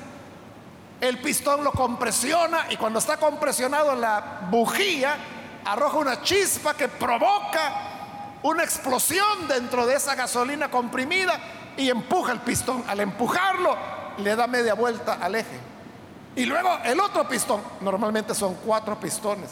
el 1.08 1.18
pistón 1.18 1.62
lo 1.62 1.72
compresiona 1.72 2.66
y 2.70 2.76
cuando 2.76 2.98
está 2.98 3.16
compresionado 3.18 3.94
la 3.94 4.48
bujía 4.50 5.16
arroja 5.64 5.98
una 5.98 6.22
chispa 6.22 6.74
que 6.74 6.88
provoca 6.88 8.40
una 8.42 8.62
explosión 8.62 9.48
dentro 9.48 9.86
de 9.86 9.96
esa 9.96 10.14
gasolina 10.14 10.70
comprimida 10.70 11.38
y 11.76 11.90
empuja 11.90 12.32
el 12.32 12.40
pistón. 12.40 12.84
Al 12.86 13.00
empujarlo 13.00 13.76
le 14.18 14.36
da 14.36 14.46
media 14.46 14.74
vuelta 14.74 15.18
al 15.20 15.34
eje. 15.34 15.58
Y 16.36 16.46
luego 16.46 16.70
el 16.84 16.98
otro 17.00 17.28
pistón, 17.28 17.60
normalmente 17.80 18.34
son 18.34 18.54
cuatro 18.56 18.98
pistones. 18.98 19.50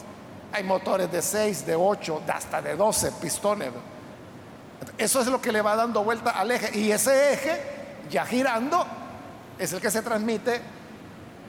Hay 0.51 0.63
motores 0.63 1.11
de 1.11 1.21
seis, 1.21 1.65
de 1.65 1.75
ocho, 1.75 2.21
hasta 2.27 2.61
de 2.61 2.75
doce 2.75 3.11
pistones. 3.13 3.71
Eso 4.97 5.21
es 5.21 5.27
lo 5.27 5.41
que 5.41 5.51
le 5.51 5.61
va 5.61 5.75
dando 5.75 6.03
vuelta 6.03 6.31
al 6.31 6.51
eje. 6.51 6.77
Y 6.77 6.91
ese 6.91 7.33
eje, 7.33 7.61
ya 8.09 8.25
girando, 8.25 8.85
es 9.57 9.71
el 9.73 9.81
que 9.81 9.89
se 9.89 10.01
transmite 10.01 10.61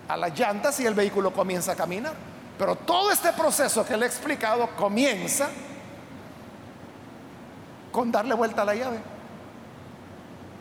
a 0.08 0.16
las 0.16 0.38
llantas 0.38 0.78
y 0.80 0.86
el 0.86 0.94
vehículo 0.94 1.32
comienza 1.32 1.72
a 1.72 1.76
caminar. 1.76 2.14
Pero 2.58 2.76
todo 2.76 3.10
este 3.10 3.32
proceso 3.32 3.84
que 3.84 3.96
le 3.96 4.06
he 4.06 4.08
explicado 4.08 4.68
comienza 4.76 5.48
con 7.90 8.10
darle 8.12 8.34
vuelta 8.34 8.62
a 8.62 8.64
la 8.64 8.74
llave. 8.74 8.98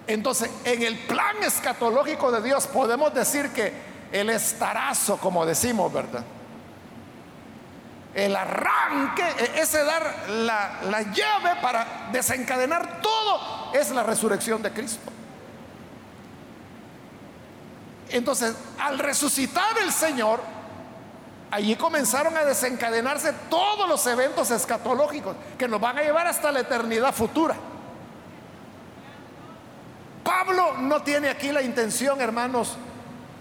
Entonces, 0.07 0.49
en 0.65 0.83
el 0.83 0.97
plan 0.99 1.41
escatológico 1.43 2.31
de 2.31 2.41
Dios 2.41 2.67
podemos 2.67 3.13
decir 3.13 3.49
que 3.51 3.73
el 4.11 4.29
estarazo, 4.29 5.17
como 5.17 5.45
decimos, 5.45 5.91
¿verdad? 5.91 6.23
El 8.13 8.35
arranque, 8.35 9.23
e-, 9.23 9.61
ese 9.61 9.83
dar 9.83 10.29
la, 10.29 10.81
la 10.89 11.01
llave 11.01 11.61
para 11.61 12.09
desencadenar 12.11 13.01
todo, 13.01 13.71
es 13.73 13.89
la 13.91 14.03
resurrección 14.03 14.61
de 14.61 14.71
Cristo. 14.71 15.12
Entonces, 18.13 18.53
al 18.79 18.99
resucitar 18.99 19.75
el 19.79 19.91
Señor, 19.91 20.39
allí 21.49 21.75
comenzaron 21.75 22.37
a 22.37 22.45
desencadenarse 22.45 23.33
todos 23.49 23.89
los 23.89 24.05
eventos 24.05 24.51
escatológicos 24.51 25.35
que 25.57 25.67
nos 25.67 25.81
van 25.81 25.97
a 25.97 26.03
llevar 26.03 26.27
hasta 26.27 26.51
la 26.51 26.59
eternidad 26.59 27.11
futura. 27.11 27.55
Pablo 30.23 30.77
no 30.77 31.01
tiene 31.01 31.27
aquí 31.27 31.51
la 31.51 31.63
intención, 31.63 32.21
hermanos, 32.21 32.77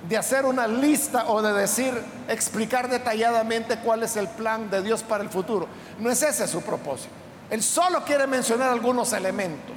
de 0.08 0.16
hacer 0.16 0.46
una 0.46 0.66
lista 0.66 1.26
o 1.26 1.42
de 1.42 1.52
decir, 1.52 1.92
explicar 2.28 2.88
detalladamente 2.88 3.76
cuál 3.80 4.02
es 4.02 4.16
el 4.16 4.26
plan 4.26 4.70
de 4.70 4.82
Dios 4.82 5.02
para 5.02 5.22
el 5.22 5.28
futuro. 5.28 5.68
No 5.98 6.10
es 6.10 6.22
ese 6.22 6.48
su 6.48 6.62
propósito. 6.62 7.12
Él 7.50 7.62
solo 7.62 8.02
quiere 8.04 8.26
mencionar 8.26 8.70
algunos 8.70 9.12
elementos. 9.12 9.76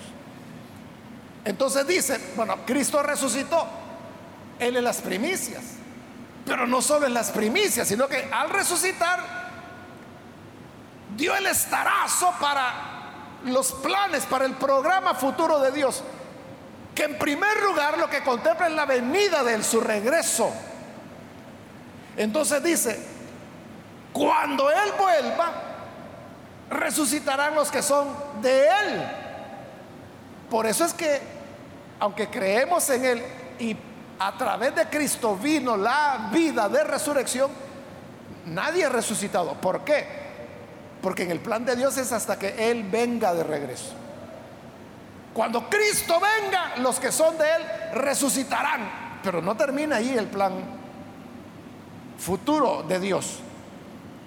Entonces 1.43 1.85
dice, 1.85 2.17
bueno, 2.37 2.55
Cristo 2.65 3.03
resucitó, 3.03 3.67
él 4.59 4.77
es 4.77 4.83
las 4.83 5.01
primicias. 5.01 5.63
Pero 6.45 6.67
no 6.67 6.81
solo 6.81 7.07
en 7.07 7.13
las 7.13 7.31
primicias, 7.31 7.87
sino 7.87 8.07
que 8.07 8.29
al 8.31 8.49
resucitar 8.49 9.19
dio 11.15 11.35
el 11.35 11.47
estarazo 11.47 12.33
para 12.39 12.73
los 13.45 13.71
planes, 13.73 14.25
para 14.25 14.45
el 14.45 14.53
programa 14.53 15.15
futuro 15.15 15.59
de 15.59 15.71
Dios. 15.71 16.03
Que 16.93 17.03
en 17.03 17.17
primer 17.17 17.61
lugar 17.63 17.97
lo 17.97 18.09
que 18.09 18.23
contempla 18.23 18.67
es 18.67 18.73
la 18.73 18.85
venida 18.85 19.43
de 19.43 19.61
su 19.63 19.81
regreso. 19.81 20.51
Entonces 22.15 22.63
dice, 22.63 23.05
cuando 24.13 24.69
Él 24.69 24.93
vuelva, 24.97 25.51
resucitarán 26.69 27.55
los 27.55 27.69
que 27.71 27.81
son 27.81 28.07
de 28.41 28.67
Él. 28.67 29.11
Por 30.49 30.65
eso 30.67 30.85
es 30.85 30.93
que, 30.93 31.19
aunque 31.99 32.29
creemos 32.29 32.89
en 32.91 33.05
Él 33.05 33.23
y 33.59 33.75
a 34.19 34.37
través 34.37 34.75
de 34.75 34.85
Cristo 34.87 35.35
vino 35.35 35.75
la 35.75 36.29
vida 36.31 36.69
de 36.69 36.83
resurrección, 36.83 37.51
nadie 38.45 38.85
ha 38.85 38.89
resucitado. 38.89 39.53
¿Por 39.55 39.83
qué? 39.83 40.05
Porque 41.01 41.23
en 41.23 41.31
el 41.31 41.39
plan 41.39 41.65
de 41.65 41.75
Dios 41.75 41.97
es 41.97 42.11
hasta 42.11 42.39
que 42.39 42.71
Él 42.71 42.83
venga 42.83 43.33
de 43.33 43.43
regreso. 43.43 43.93
Cuando 45.33 45.69
Cristo 45.69 46.19
venga, 46.19 46.77
los 46.77 46.99
que 46.99 47.11
son 47.11 47.37
de 47.37 47.43
Él 47.43 47.63
resucitarán. 47.95 49.19
Pero 49.21 49.41
no 49.41 49.57
termina 49.57 49.97
ahí 49.97 50.15
el 50.17 50.27
plan 50.27 50.53
futuro 52.17 52.83
de 52.83 52.99
Dios, 52.99 53.39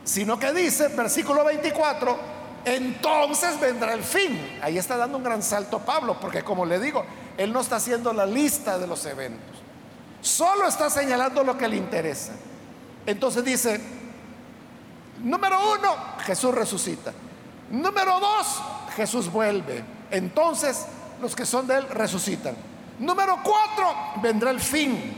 sino 0.04 0.38
que 0.38 0.52
dice, 0.52 0.88
versículo 0.88 1.44
24, 1.44 2.18
entonces 2.64 3.58
vendrá 3.58 3.94
el 3.94 4.02
fin. 4.02 4.58
Ahí 4.60 4.76
está 4.76 4.96
dando 4.96 5.16
un 5.16 5.24
gran 5.24 5.42
salto 5.42 5.78
Pablo, 5.78 6.18
porque 6.20 6.42
como 6.42 6.66
le 6.66 6.78
digo, 6.78 7.04
Él 7.36 7.52
no 7.52 7.60
está 7.60 7.76
haciendo 7.76 8.12
la 8.12 8.26
lista 8.26 8.78
de 8.78 8.86
los 8.86 9.06
eventos. 9.06 9.67
Solo 10.28 10.68
está 10.68 10.90
señalando 10.90 11.42
lo 11.42 11.56
que 11.56 11.66
le 11.66 11.76
interesa. 11.76 12.32
Entonces 13.06 13.42
dice, 13.42 13.80
número 15.20 15.58
uno, 15.72 15.96
Jesús 16.18 16.54
resucita. 16.54 17.14
Número 17.70 18.20
dos, 18.20 18.62
Jesús 18.94 19.32
vuelve. 19.32 19.82
Entonces 20.10 20.84
los 21.22 21.34
que 21.34 21.46
son 21.46 21.66
de 21.66 21.78
él 21.78 21.88
resucitan. 21.88 22.54
Número 22.98 23.38
cuatro, 23.42 24.20
vendrá 24.20 24.50
el 24.50 24.60
fin. 24.60 25.16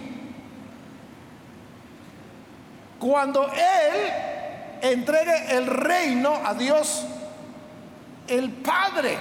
Cuando 3.01 3.51
él 3.53 4.13
entregue 4.81 5.57
el 5.57 5.67
reino 5.67 6.41
a 6.45 6.55
Dios, 6.55 7.05
el 8.29 8.53
Padre, 8.53 9.19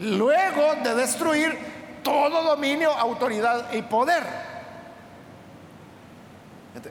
luego 0.00 0.74
de 0.82 0.96
destruir 0.96 1.71
todo 2.02 2.42
dominio, 2.42 2.90
autoridad 2.92 3.72
y 3.72 3.82
poder. 3.82 4.22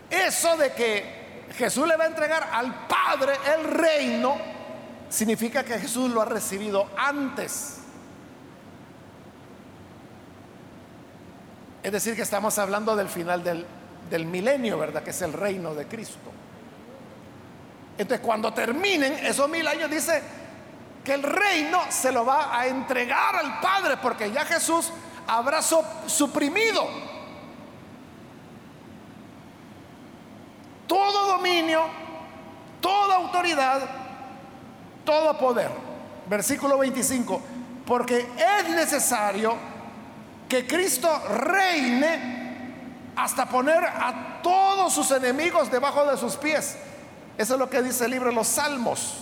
Eso 0.09 0.57
de 0.57 0.71
que 0.73 1.45
Jesús 1.57 1.87
le 1.87 1.97
va 1.97 2.05
a 2.05 2.07
entregar 2.07 2.49
al 2.51 2.87
Padre 2.87 3.33
el 3.55 3.63
reino, 3.65 4.37
significa 5.09 5.63
que 5.63 5.79
Jesús 5.79 6.09
lo 6.11 6.21
ha 6.21 6.25
recibido 6.25 6.89
antes. 6.97 7.77
Es 11.83 11.91
decir, 11.91 12.15
que 12.15 12.21
estamos 12.21 12.57
hablando 12.59 12.95
del 12.95 13.09
final 13.09 13.43
del, 13.43 13.65
del 14.09 14.25
milenio, 14.25 14.77
¿verdad? 14.77 15.03
Que 15.03 15.09
es 15.09 15.21
el 15.21 15.33
reino 15.33 15.73
de 15.73 15.87
Cristo. 15.87 16.31
Entonces, 17.97 18.25
cuando 18.25 18.53
terminen 18.53 19.13
esos 19.25 19.49
mil 19.49 19.67
años, 19.67 19.89
dice, 19.89 20.21
que 21.03 21.13
el 21.13 21.23
reino 21.23 21.79
se 21.89 22.11
lo 22.11 22.25
va 22.25 22.57
a 22.57 22.67
entregar 22.67 23.35
al 23.35 23.59
Padre, 23.59 23.97
porque 23.97 24.31
ya 24.31 24.45
Jesús 24.45 24.91
habrá 25.27 25.61
suprimido 25.61 26.87
todo 30.87 31.27
dominio, 31.27 31.83
toda 32.81 33.15
autoridad, 33.15 33.81
todo 35.05 35.37
poder. 35.37 35.71
Versículo 36.27 36.77
25, 36.77 37.41
porque 37.85 38.27
es 38.59 38.69
necesario 38.69 39.55
que 40.47 40.67
Cristo 40.67 41.09
reine 41.29 43.13
hasta 43.15 43.45
poner 43.47 43.83
a 43.83 44.39
todos 44.41 44.93
sus 44.93 45.11
enemigos 45.11 45.71
debajo 45.71 46.05
de 46.05 46.17
sus 46.17 46.35
pies. 46.35 46.77
Eso 47.37 47.53
es 47.53 47.59
lo 47.59 47.69
que 47.69 47.81
dice 47.81 48.05
el 48.05 48.11
libro 48.11 48.29
de 48.29 48.35
los 48.35 48.47
Salmos 48.47 49.21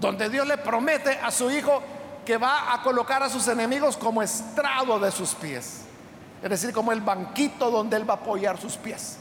donde 0.00 0.28
Dios 0.28 0.46
le 0.46 0.58
promete 0.58 1.18
a 1.22 1.30
su 1.30 1.50
Hijo 1.50 1.82
que 2.28 2.36
va 2.36 2.74
a 2.74 2.82
colocar 2.82 3.22
a 3.22 3.30
sus 3.30 3.48
enemigos 3.48 3.96
como 3.96 4.20
estrado 4.22 5.00
de 5.00 5.10
sus 5.10 5.34
pies. 5.34 5.86
Es 6.42 6.50
decir, 6.50 6.74
como 6.74 6.92
el 6.92 7.00
banquito 7.00 7.70
donde 7.70 7.96
Él 7.96 8.06
va 8.06 8.12
a 8.12 8.16
apoyar 8.18 8.60
sus 8.60 8.76
pies. 8.76 9.16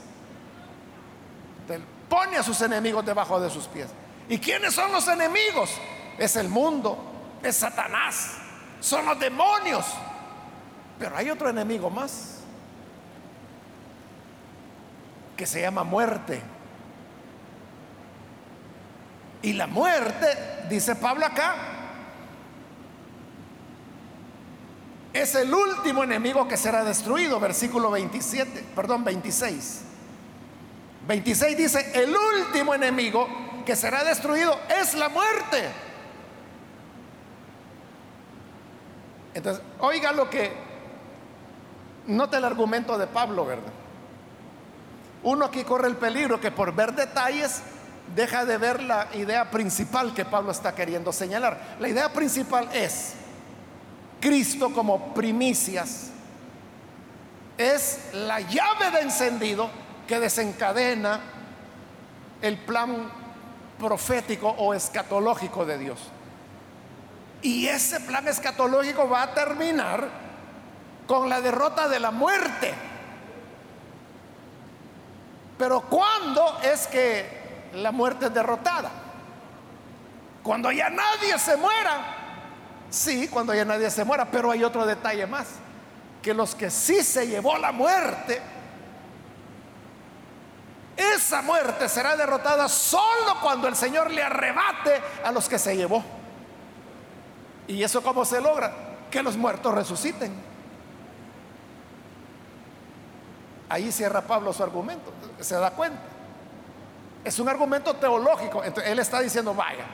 Él 1.69 1.85
pone 2.09 2.35
a 2.35 2.43
sus 2.43 2.59
enemigos 2.59 3.05
debajo 3.05 3.39
de 3.39 3.49
sus 3.49 3.65
pies. 3.65 3.87
¿Y 4.27 4.37
quiénes 4.39 4.75
son 4.75 4.91
los 4.91 5.07
enemigos? 5.07 5.69
Es 6.17 6.35
el 6.35 6.49
mundo, 6.49 6.97
es 7.41 7.55
Satanás, 7.55 8.39
son 8.81 9.05
los 9.05 9.17
demonios. 9.17 9.85
Pero 10.99 11.15
hay 11.15 11.29
otro 11.29 11.47
enemigo 11.47 11.89
más 11.89 12.39
que 15.37 15.45
se 15.45 15.61
llama 15.61 15.85
muerte. 15.85 16.41
Y 19.43 19.53
la 19.53 19.67
muerte, 19.67 20.65
dice 20.69 20.97
Pablo 20.97 21.25
acá, 21.25 21.76
es 25.21 25.35
el 25.35 25.53
último 25.53 26.03
enemigo 26.03 26.47
que 26.47 26.57
será 26.57 26.83
destruido, 26.83 27.39
versículo 27.39 27.91
27, 27.91 28.65
perdón, 28.75 29.03
26. 29.03 29.81
26 31.07 31.57
dice, 31.57 31.91
el 31.93 32.15
último 32.15 32.73
enemigo 32.73 33.27
que 33.65 33.75
será 33.75 34.03
destruido 34.03 34.57
es 34.69 34.93
la 34.93 35.09
muerte. 35.09 35.69
Entonces, 39.33 39.63
oiga 39.79 40.11
lo 40.11 40.29
que, 40.29 40.51
nota 42.07 42.37
el 42.37 42.45
argumento 42.45 42.97
de 42.97 43.07
Pablo, 43.07 43.45
¿verdad? 43.45 43.73
Uno 45.23 45.45
aquí 45.45 45.63
corre 45.63 45.87
el 45.87 45.95
peligro 45.95 46.39
que 46.39 46.51
por 46.51 46.73
ver 46.73 46.93
detalles 46.93 47.61
deja 48.15 48.45
de 48.45 48.57
ver 48.57 48.81
la 48.81 49.09
idea 49.13 49.51
principal 49.51 50.13
que 50.13 50.25
Pablo 50.25 50.51
está 50.51 50.73
queriendo 50.73 51.11
señalar. 51.11 51.75
La 51.79 51.89
idea 51.89 52.11
principal 52.13 52.69
es 52.73 53.13
Cristo 54.19 54.73
como 54.73 55.13
primicias. 55.13 56.11
Es 57.57 58.09
la 58.13 58.39
llave 58.39 58.91
de 58.91 59.01
encendido 59.01 59.69
que 60.07 60.19
desencadena 60.19 61.19
el 62.41 62.57
plan 62.57 63.11
profético 63.79 64.49
o 64.49 64.73
escatológico 64.73 65.65
de 65.65 65.77
Dios. 65.77 65.99
Y 67.41 67.67
ese 67.67 67.99
plan 68.01 68.27
escatológico 68.27 69.07
va 69.09 69.23
a 69.23 69.33
terminar 69.33 70.07
con 71.05 71.29
la 71.29 71.41
derrota 71.41 71.87
de 71.87 71.99
la 71.99 72.11
muerte. 72.11 72.73
Pero 75.57 75.81
¿cuándo 75.81 76.59
es 76.63 76.87
que 76.87 77.69
la 77.73 77.91
muerte 77.91 78.27
es 78.27 78.33
derrotada? 78.33 78.91
Cuando 80.43 80.71
ya 80.71 80.89
nadie 80.89 81.37
se 81.39 81.57
muera. 81.57 82.16
Sí, 82.89 83.27
cuando 83.27 83.53
ya 83.53 83.65
nadie 83.65 83.89
se 83.89 84.03
muera, 84.03 84.25
pero 84.29 84.51
hay 84.51 84.63
otro 84.63 84.85
detalle 84.85 85.27
más, 85.27 85.47
que 86.21 86.33
los 86.33 86.55
que 86.55 86.69
sí 86.69 87.03
se 87.03 87.27
llevó 87.27 87.57
la 87.57 87.71
muerte, 87.71 88.41
esa 90.97 91.43
muerte 91.43 91.87
será 91.87 92.15
derrotada 92.15 92.67
solo 92.67 93.39
cuando 93.41 93.67
el 93.67 93.75
Señor 93.75 94.09
le 94.09 94.23
arrebate 94.23 94.99
a 95.23 95.31
los 95.31 95.47
que 95.47 95.59
se 95.59 95.77
llevó. 95.77 96.03
¿Y 97.67 97.83
eso 97.83 98.01
cómo 98.01 98.25
se 98.25 98.41
logra? 98.41 98.73
Que 99.11 99.21
los 99.21 99.37
muertos 99.37 99.73
resuciten. 99.75 100.33
Ahí 103.69 103.91
cierra 103.91 104.21
Pablo 104.21 104.53
su 104.53 104.63
argumento, 104.63 105.13
se 105.39 105.55
da 105.55 105.71
cuenta. 105.71 105.99
Es 107.23 107.37
un 107.39 107.49
argumento 107.49 107.93
teológico. 107.95 108.63
Entonces, 108.63 108.91
él 108.91 108.99
está 108.99 109.19
diciendo, 109.19 109.53
vaya, 109.53 109.85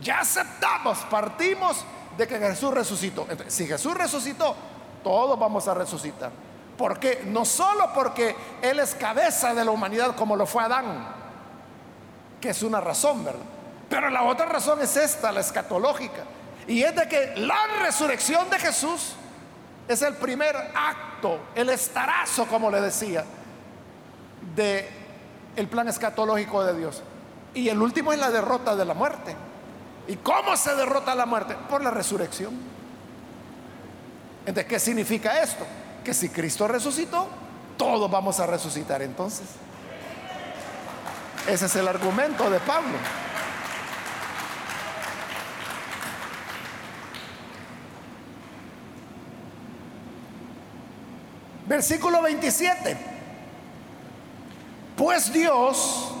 ya 0.00 0.20
aceptamos, 0.20 0.98
partimos 1.10 1.84
de 2.16 2.26
que 2.26 2.38
Jesús 2.38 2.72
resucitó. 2.72 3.26
si 3.48 3.66
Jesús 3.66 3.94
resucitó, 3.94 4.54
todos 5.02 5.38
vamos 5.38 5.66
a 5.68 5.74
resucitar. 5.74 6.30
¿Por 6.76 6.98
qué? 6.98 7.22
No 7.24 7.44
solo 7.44 7.90
porque 7.94 8.36
Él 8.60 8.80
es 8.80 8.94
cabeza 8.94 9.54
de 9.54 9.64
la 9.64 9.70
humanidad 9.70 10.14
como 10.14 10.36
lo 10.36 10.46
fue 10.46 10.62
Adán, 10.62 11.08
que 12.40 12.50
es 12.50 12.62
una 12.62 12.80
razón, 12.80 13.24
¿verdad? 13.24 13.40
Pero 13.88 14.10
la 14.10 14.24
otra 14.24 14.46
razón 14.46 14.80
es 14.82 14.96
esta, 14.96 15.32
la 15.32 15.40
escatológica. 15.40 16.24
Y 16.66 16.82
es 16.82 16.94
de 16.94 17.08
que 17.08 17.34
la 17.36 17.58
resurrección 17.82 18.50
de 18.50 18.58
Jesús 18.58 19.14
es 19.88 20.02
el 20.02 20.14
primer 20.14 20.56
acto, 20.74 21.38
el 21.54 21.70
estarazo, 21.70 22.46
como 22.46 22.70
le 22.70 22.80
decía, 22.80 23.24
de 24.54 24.88
plan 25.70 25.88
escatológico 25.88 26.64
de 26.64 26.76
Dios. 26.76 27.02
Y 27.54 27.68
el 27.68 27.80
último 27.80 28.12
es 28.12 28.18
la 28.18 28.30
derrota 28.30 28.76
de 28.76 28.84
la 28.84 28.94
muerte. 28.94 29.34
¿Y 30.08 30.16
cómo 30.16 30.56
se 30.56 30.74
derrota 30.74 31.14
la 31.14 31.26
muerte? 31.26 31.56
Por 31.68 31.82
la 31.82 31.90
resurrección. 31.90 32.54
Entonces, 34.40 34.66
¿qué 34.66 34.78
significa 34.78 35.42
esto? 35.42 35.66
Que 36.04 36.14
si 36.14 36.28
Cristo 36.28 36.68
resucitó, 36.68 37.26
todos 37.76 38.08
vamos 38.10 38.38
a 38.38 38.46
resucitar 38.46 39.02
entonces. 39.02 39.46
Ese 41.48 41.66
es 41.66 41.76
el 41.76 41.88
argumento 41.88 42.48
de 42.48 42.60
Pablo. 42.60 42.96
Versículo 51.66 52.22
27. 52.22 52.96
Pues 54.96 55.32
Dios 55.32 56.12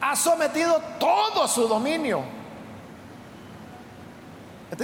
ha 0.00 0.16
sometido 0.16 0.80
todo 0.98 1.46
su 1.46 1.68
dominio 1.68 2.37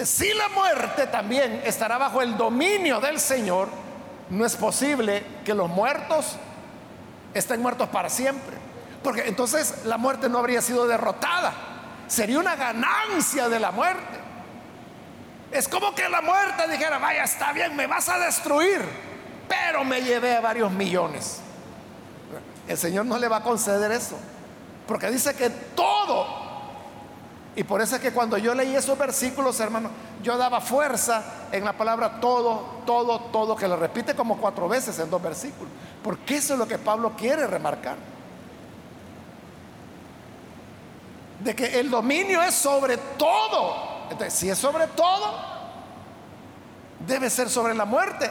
si 0.04 0.32
la 0.34 0.48
muerte 0.48 1.06
también 1.06 1.62
estará 1.64 1.98
bajo 1.98 2.22
el 2.22 2.36
dominio 2.36 3.00
del 3.00 3.20
Señor, 3.20 3.68
no 4.30 4.44
es 4.46 4.56
posible 4.56 5.24
que 5.44 5.54
los 5.54 5.68
muertos 5.68 6.36
estén 7.34 7.60
muertos 7.60 7.88
para 7.88 8.08
siempre. 8.08 8.56
Porque 9.02 9.28
entonces 9.28 9.84
la 9.84 9.98
muerte 9.98 10.28
no 10.28 10.38
habría 10.38 10.62
sido 10.62 10.86
derrotada. 10.86 11.52
Sería 12.06 12.38
una 12.38 12.56
ganancia 12.56 13.48
de 13.48 13.60
la 13.60 13.70
muerte. 13.70 14.18
Es 15.52 15.68
como 15.68 15.94
que 15.94 16.08
la 16.08 16.22
muerte 16.22 16.66
dijera, 16.68 16.98
vaya, 16.98 17.22
está 17.22 17.52
bien, 17.52 17.76
me 17.76 17.86
vas 17.86 18.08
a 18.08 18.18
destruir, 18.18 18.82
pero 19.46 19.84
me 19.84 20.00
llevé 20.00 20.34
a 20.36 20.40
varios 20.40 20.72
millones. 20.72 21.40
El 22.66 22.78
Señor 22.78 23.04
no 23.04 23.18
le 23.18 23.28
va 23.28 23.36
a 23.36 23.42
conceder 23.42 23.92
eso. 23.92 24.16
Porque 24.86 25.10
dice 25.10 25.34
que 25.34 25.50
todo 25.50 26.43
y 27.56 27.62
por 27.62 27.80
eso 27.80 27.96
es 27.96 28.02
que 28.02 28.12
cuando 28.12 28.36
yo 28.36 28.54
leí 28.54 28.74
esos 28.74 28.98
versículos, 28.98 29.60
hermano, 29.60 29.90
yo 30.22 30.36
daba 30.36 30.60
fuerza 30.60 31.22
en 31.52 31.64
la 31.64 31.72
palabra 31.72 32.20
todo, 32.20 32.82
todo, 32.84 33.20
todo, 33.20 33.54
que 33.54 33.68
lo 33.68 33.76
repite 33.76 34.14
como 34.14 34.38
cuatro 34.38 34.68
veces 34.68 34.98
en 34.98 35.08
dos 35.08 35.22
versículos. 35.22 35.72
Porque 36.02 36.36
eso 36.36 36.54
es 36.54 36.58
lo 36.58 36.66
que 36.66 36.78
Pablo 36.78 37.12
quiere 37.16 37.46
remarcar. 37.46 37.96
De 41.40 41.54
que 41.54 41.78
el 41.78 41.90
dominio 41.90 42.42
es 42.42 42.54
sobre 42.54 42.96
todo. 42.96 44.04
Entonces, 44.10 44.34
si 44.34 44.50
es 44.50 44.58
sobre 44.58 44.88
todo, 44.88 45.34
debe 47.06 47.30
ser 47.30 47.48
sobre 47.48 47.74
la 47.74 47.84
muerte 47.84 48.30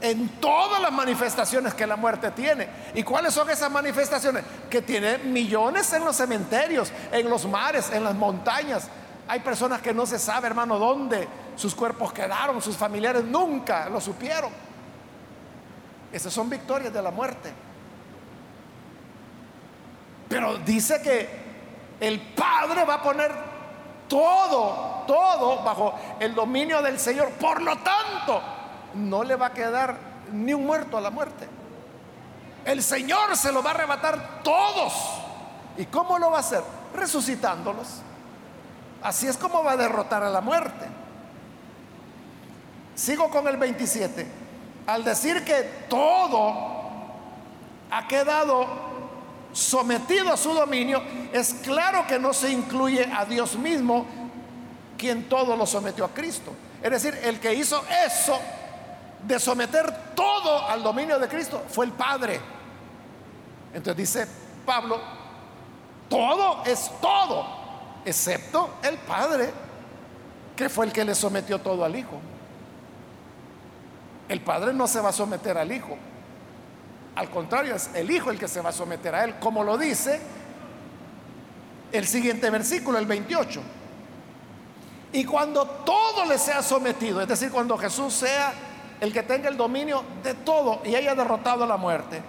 en 0.00 0.28
todas 0.40 0.80
las 0.80 0.92
manifestaciones 0.92 1.74
que 1.74 1.86
la 1.86 1.96
muerte 1.96 2.30
tiene. 2.30 2.68
¿Y 2.94 3.02
cuáles 3.02 3.34
son 3.34 3.50
esas 3.50 3.70
manifestaciones? 3.70 4.44
Que 4.70 4.82
tiene 4.82 5.18
millones 5.18 5.92
en 5.92 6.04
los 6.04 6.16
cementerios, 6.16 6.92
en 7.10 7.28
los 7.28 7.46
mares, 7.46 7.90
en 7.90 8.04
las 8.04 8.14
montañas. 8.14 8.88
Hay 9.26 9.40
personas 9.40 9.82
que 9.82 9.92
no 9.92 10.06
se 10.06 10.18
sabe, 10.18 10.46
hermano, 10.46 10.78
dónde 10.78 11.28
sus 11.56 11.74
cuerpos 11.74 12.12
quedaron, 12.12 12.62
sus 12.62 12.76
familiares 12.76 13.24
nunca 13.24 13.88
lo 13.88 14.00
supieron. 14.00 14.50
Esas 16.12 16.32
son 16.32 16.48
victorias 16.48 16.92
de 16.92 17.02
la 17.02 17.10
muerte. 17.10 17.52
Pero 20.28 20.58
dice 20.58 21.02
que 21.02 21.28
el 22.00 22.20
Padre 22.20 22.84
va 22.84 22.94
a 22.94 23.02
poner 23.02 23.32
todo, 24.08 25.04
todo 25.06 25.62
bajo 25.62 25.94
el 26.20 26.34
dominio 26.34 26.80
del 26.80 26.98
Señor. 26.98 27.30
Por 27.32 27.60
lo 27.60 27.76
tanto, 27.78 28.40
no 28.98 29.24
le 29.24 29.36
va 29.36 29.46
a 29.46 29.52
quedar 29.52 29.96
ni 30.32 30.52
un 30.52 30.66
muerto 30.66 30.98
a 30.98 31.00
la 31.00 31.10
muerte. 31.10 31.48
El 32.64 32.82
Señor 32.82 33.36
se 33.36 33.52
lo 33.52 33.62
va 33.62 33.70
a 33.70 33.74
arrebatar 33.74 34.42
todos. 34.42 34.92
¿Y 35.76 35.86
cómo 35.86 36.18
lo 36.18 36.30
va 36.30 36.38
a 36.38 36.40
hacer? 36.40 36.62
Resucitándolos. 36.94 38.02
Así 39.02 39.26
es 39.26 39.36
como 39.36 39.62
va 39.62 39.72
a 39.72 39.76
derrotar 39.76 40.22
a 40.22 40.28
la 40.28 40.40
muerte. 40.40 40.86
Sigo 42.94 43.30
con 43.30 43.46
el 43.46 43.56
27. 43.56 44.26
Al 44.86 45.04
decir 45.04 45.44
que 45.44 45.86
todo 45.88 46.78
ha 47.90 48.08
quedado 48.08 48.66
sometido 49.52 50.32
a 50.32 50.36
su 50.36 50.52
dominio, 50.52 51.02
es 51.32 51.54
claro 51.54 52.06
que 52.06 52.18
no 52.18 52.32
se 52.32 52.50
incluye 52.50 53.04
a 53.04 53.24
Dios 53.24 53.56
mismo, 53.56 54.04
quien 54.96 55.28
todo 55.28 55.56
lo 55.56 55.64
sometió 55.64 56.04
a 56.04 56.08
Cristo. 56.08 56.52
Es 56.82 56.90
decir, 56.90 57.18
el 57.22 57.38
que 57.38 57.54
hizo 57.54 57.82
eso 58.04 58.38
de 59.26 59.38
someter 59.38 60.14
todo 60.14 60.68
al 60.68 60.82
dominio 60.82 61.18
de 61.18 61.28
Cristo 61.28 61.64
fue 61.68 61.86
el 61.86 61.92
Padre. 61.92 62.40
Entonces 63.72 63.96
dice 63.96 64.26
Pablo, 64.64 65.00
todo 66.08 66.64
es 66.64 66.90
todo, 67.00 67.46
excepto 68.04 68.70
el 68.82 68.96
Padre, 68.98 69.52
que 70.56 70.68
fue 70.68 70.86
el 70.86 70.92
que 70.92 71.04
le 71.04 71.14
sometió 71.14 71.60
todo 71.60 71.84
al 71.84 71.94
Hijo. 71.96 72.20
El 74.28 74.40
Padre 74.40 74.72
no 74.72 74.86
se 74.86 75.00
va 75.00 75.10
a 75.10 75.12
someter 75.12 75.56
al 75.56 75.72
Hijo. 75.72 75.96
Al 77.14 77.30
contrario, 77.30 77.74
es 77.74 77.90
el 77.94 78.10
Hijo 78.10 78.30
el 78.30 78.38
que 78.38 78.48
se 78.48 78.60
va 78.60 78.70
a 78.70 78.72
someter 78.72 79.14
a 79.14 79.24
Él, 79.24 79.34
como 79.40 79.64
lo 79.64 79.76
dice 79.76 80.20
el 81.92 82.06
siguiente 82.06 82.50
versículo, 82.50 82.98
el 82.98 83.06
28. 83.06 83.60
Y 85.12 85.24
cuando 85.24 85.64
todo 85.66 86.26
le 86.26 86.38
sea 86.38 86.62
sometido, 86.62 87.20
es 87.20 87.28
decir, 87.28 87.50
cuando 87.50 87.78
Jesús 87.78 88.12
sea 88.12 88.52
el 89.00 89.12
que 89.12 89.22
tenga 89.22 89.48
el 89.48 89.56
dominio 89.56 90.02
de 90.22 90.34
todo 90.34 90.82
y 90.84 90.94
haya 90.94 91.14
derrotado 91.14 91.66
la 91.66 91.76
muerte, 91.76 92.20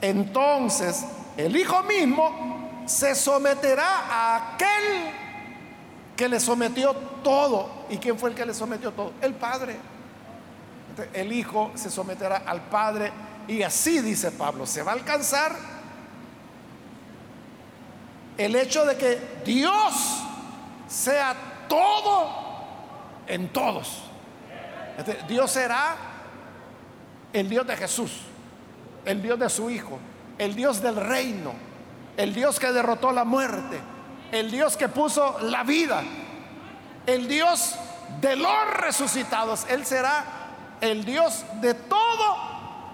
entonces 0.00 1.04
el 1.36 1.56
Hijo 1.56 1.82
mismo 1.82 2.84
se 2.86 3.14
someterá 3.14 4.06
a 4.10 4.54
aquel 4.54 5.10
que 6.16 6.28
le 6.28 6.40
sometió 6.40 6.94
todo. 7.22 7.84
¿Y 7.88 7.96
quién 7.98 8.18
fue 8.18 8.30
el 8.30 8.36
que 8.36 8.44
le 8.44 8.54
sometió 8.54 8.92
todo? 8.92 9.12
El 9.20 9.34
Padre. 9.34 9.76
El 11.12 11.32
Hijo 11.32 11.70
se 11.74 11.90
someterá 11.90 12.42
al 12.46 12.62
Padre 12.62 13.10
y 13.48 13.62
así 13.62 14.00
dice 14.00 14.30
Pablo, 14.30 14.66
se 14.66 14.82
va 14.82 14.92
a 14.92 14.94
alcanzar 14.94 15.56
el 18.36 18.54
hecho 18.56 18.84
de 18.84 18.96
que 18.96 19.20
Dios 19.44 20.22
sea 20.88 21.34
todo 21.68 22.30
en 23.26 23.48
todos. 23.48 24.02
Dios 25.26 25.50
será 25.50 25.96
el 27.32 27.48
Dios 27.48 27.66
de 27.66 27.76
Jesús, 27.76 28.12
el 29.04 29.22
Dios 29.22 29.38
de 29.38 29.48
su 29.48 29.70
Hijo, 29.70 29.98
el 30.38 30.54
Dios 30.54 30.82
del 30.82 30.96
reino, 30.96 31.52
el 32.16 32.34
Dios 32.34 32.58
que 32.58 32.72
derrotó 32.72 33.12
la 33.12 33.24
muerte, 33.24 33.80
el 34.30 34.50
Dios 34.50 34.76
que 34.76 34.88
puso 34.88 35.38
la 35.40 35.62
vida, 35.62 36.02
el 37.06 37.28
Dios 37.28 37.76
de 38.20 38.36
los 38.36 38.74
resucitados. 38.76 39.66
Él 39.68 39.84
será 39.86 40.24
el 40.80 41.04
Dios 41.04 41.44
de 41.60 41.74
todo 41.74 42.36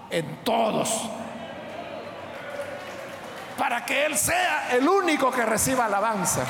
en 0.09 0.43
todos. 0.43 1.09
Para 3.57 3.85
que 3.85 4.05
Él 4.05 4.17
sea 4.17 4.69
el 4.71 4.87
único 4.87 5.31
que 5.31 5.45
reciba 5.45 5.85
alabanza. 5.85 6.45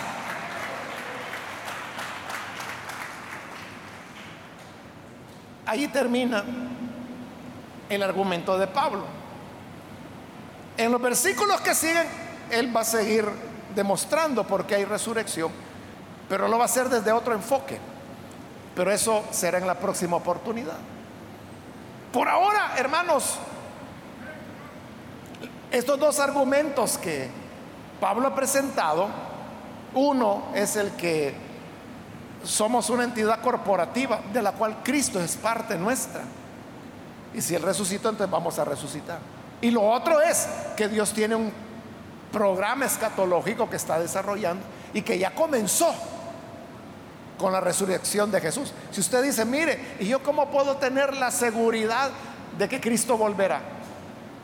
Ahí 5.66 5.88
termina 5.88 6.44
el 7.90 8.04
argumento 8.04 8.58
de 8.58 8.68
Pablo. 8.68 9.04
En 10.78 10.92
los 10.92 11.02
versículos 11.02 11.60
que 11.62 11.76
siguen, 11.76 12.08
Él 12.52 12.76
va 12.76 12.82
a 12.82 12.86
seguir 12.86 13.26
demostrando 13.76 14.46
por 14.46 14.66
qué 14.66 14.76
hay 14.76 14.86
resurrección, 14.86 15.52
pero 16.30 16.48
lo 16.48 16.58
va 16.58 16.64
a 16.64 16.66
hacer 16.66 16.90
desde 16.90 17.12
otro 17.12 17.34
enfoque. 17.34 17.78
Pero 18.76 18.92
eso 18.92 19.26
será 19.32 19.58
en 19.58 19.68
la 19.68 19.76
próxima 19.76 20.16
oportunidad. 20.16 20.78
Por 22.14 22.28
ahora, 22.28 22.76
hermanos, 22.78 23.38
estos 25.72 26.00
dos 26.00 26.20
argumentos 26.20 26.98
que 26.98 27.30
Pablo 28.00 28.28
ha 28.28 28.36
presentado, 28.36 29.10
uno 29.94 30.46
es 30.56 30.76
el 30.76 30.92
que 30.92 31.34
somos 32.44 32.90
una 32.90 33.04
entidad 33.04 33.42
corporativa 33.42 34.22
de 34.32 34.42
la 34.42 34.54
cual 34.54 34.78
Cristo 34.84 35.20
es 35.20 35.36
parte 35.36 35.76
nuestra. 35.76 36.22
Y 37.34 37.42
si 37.42 37.56
Él 37.56 37.62
resucitó, 37.62 38.10
entonces 38.10 38.32
vamos 38.32 38.58
a 38.60 38.66
resucitar. 38.66 39.20
Y 39.62 39.72
lo 39.72 39.84
otro 39.84 40.22
es 40.22 40.48
que 40.76 40.88
Dios 40.88 41.12
tiene 41.14 41.36
un 41.36 41.52
programa 42.32 42.86
escatológico 42.86 43.70
que 43.70 43.76
está 43.76 44.00
desarrollando 44.00 44.64
y 44.94 45.02
que 45.02 45.18
ya 45.18 45.34
comenzó 45.34 45.94
con 47.38 47.52
la 47.54 47.60
resurrección 47.60 48.32
de 48.32 48.42
Jesús. 48.42 48.74
Si 48.92 49.00
usted 49.02 49.24
dice, 49.24 49.46
mire, 49.46 49.96
¿y 50.00 50.08
yo 50.08 50.22
cómo 50.22 50.50
puedo 50.50 50.78
tener 50.78 51.16
la 51.16 51.32
seguridad 51.32 52.12
de 52.58 52.70
que 52.70 52.80
Cristo 52.80 53.18
volverá? 53.18 53.62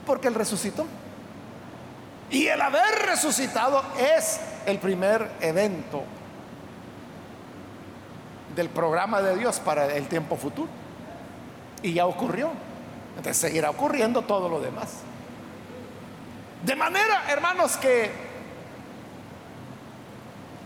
Porque 0.06 0.28
Él 0.28 0.36
resucitó. 0.36 0.86
Y 2.30 2.48
el 2.48 2.60
haber 2.60 3.06
resucitado 3.06 3.84
es 4.00 4.40
el 4.66 4.80
primer 4.80 5.30
evento 5.42 6.04
del 8.56 8.70
programa 8.70 9.22
de 9.22 9.38
Dios 9.38 9.60
para 9.60 9.94
el 9.94 10.08
tiempo 10.08 10.36
futuro. 10.36 10.70
Y 11.84 11.94
ya 11.94 12.08
ocurrió. 12.08 12.50
Entonces 13.18 13.38
seguirá 13.38 13.70
ocurriendo 13.70 14.22
todo 14.24 14.50
lo 14.50 14.60
demás. 14.60 14.90
De 16.66 16.76
manera, 16.76 17.26
hermanos, 17.30 17.78
que 17.78 18.12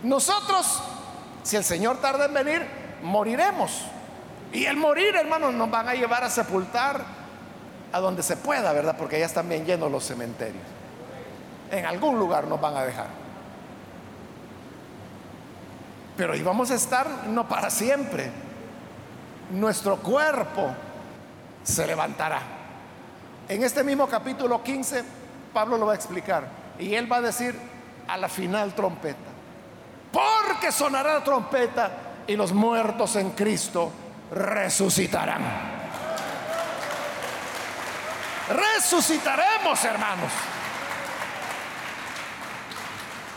nosotros, 0.03 0.81
si 1.43 1.57
el 1.57 1.63
Señor 1.63 1.97
tarda 1.97 2.25
en 2.25 2.33
venir, 2.33 2.65
moriremos. 3.03 3.83
Y 4.51 4.65
el 4.65 4.77
morir, 4.77 5.15
hermanos, 5.15 5.53
nos 5.53 5.69
van 5.69 5.87
a 5.89 5.93
llevar 5.93 6.23
a 6.23 6.29
sepultar 6.29 7.03
a 7.91 7.99
donde 7.99 8.23
se 8.23 8.37
pueda, 8.37 8.71
¿verdad? 8.71 8.95
Porque 8.97 9.19
ya 9.19 9.25
están 9.25 9.49
bien 9.49 9.65
llenos 9.65 9.91
los 9.91 10.05
cementerios. 10.05 10.63
En 11.71 11.85
algún 11.85 12.17
lugar 12.17 12.47
nos 12.47 12.59
van 12.59 12.77
a 12.77 12.83
dejar. 12.83 13.07
Pero 16.17 16.33
ahí 16.33 16.41
vamos 16.41 16.71
a 16.71 16.75
estar 16.75 17.27
no 17.27 17.47
para 17.47 17.69
siempre. 17.69 18.31
Nuestro 19.51 19.97
cuerpo 19.97 20.73
se 21.63 21.85
levantará. 21.85 22.41
En 23.47 23.63
este 23.63 23.83
mismo 23.83 24.07
capítulo 24.07 24.63
15, 24.63 25.03
Pablo 25.53 25.77
lo 25.77 25.85
va 25.85 25.93
a 25.93 25.95
explicar. 25.95 26.47
Y 26.77 26.93
él 26.95 27.11
va 27.11 27.17
a 27.17 27.21
decir 27.21 27.55
a 28.07 28.17
la 28.17 28.29
final 28.29 28.73
trompeta. 28.73 29.17
Porque 30.11 30.71
sonará 30.71 31.15
la 31.15 31.23
trompeta 31.23 31.91
y 32.27 32.35
los 32.35 32.51
muertos 32.53 33.15
en 33.15 33.31
Cristo 33.31 33.91
resucitarán. 34.31 35.41
Resucitaremos, 38.49 39.83
hermanos. 39.83 40.31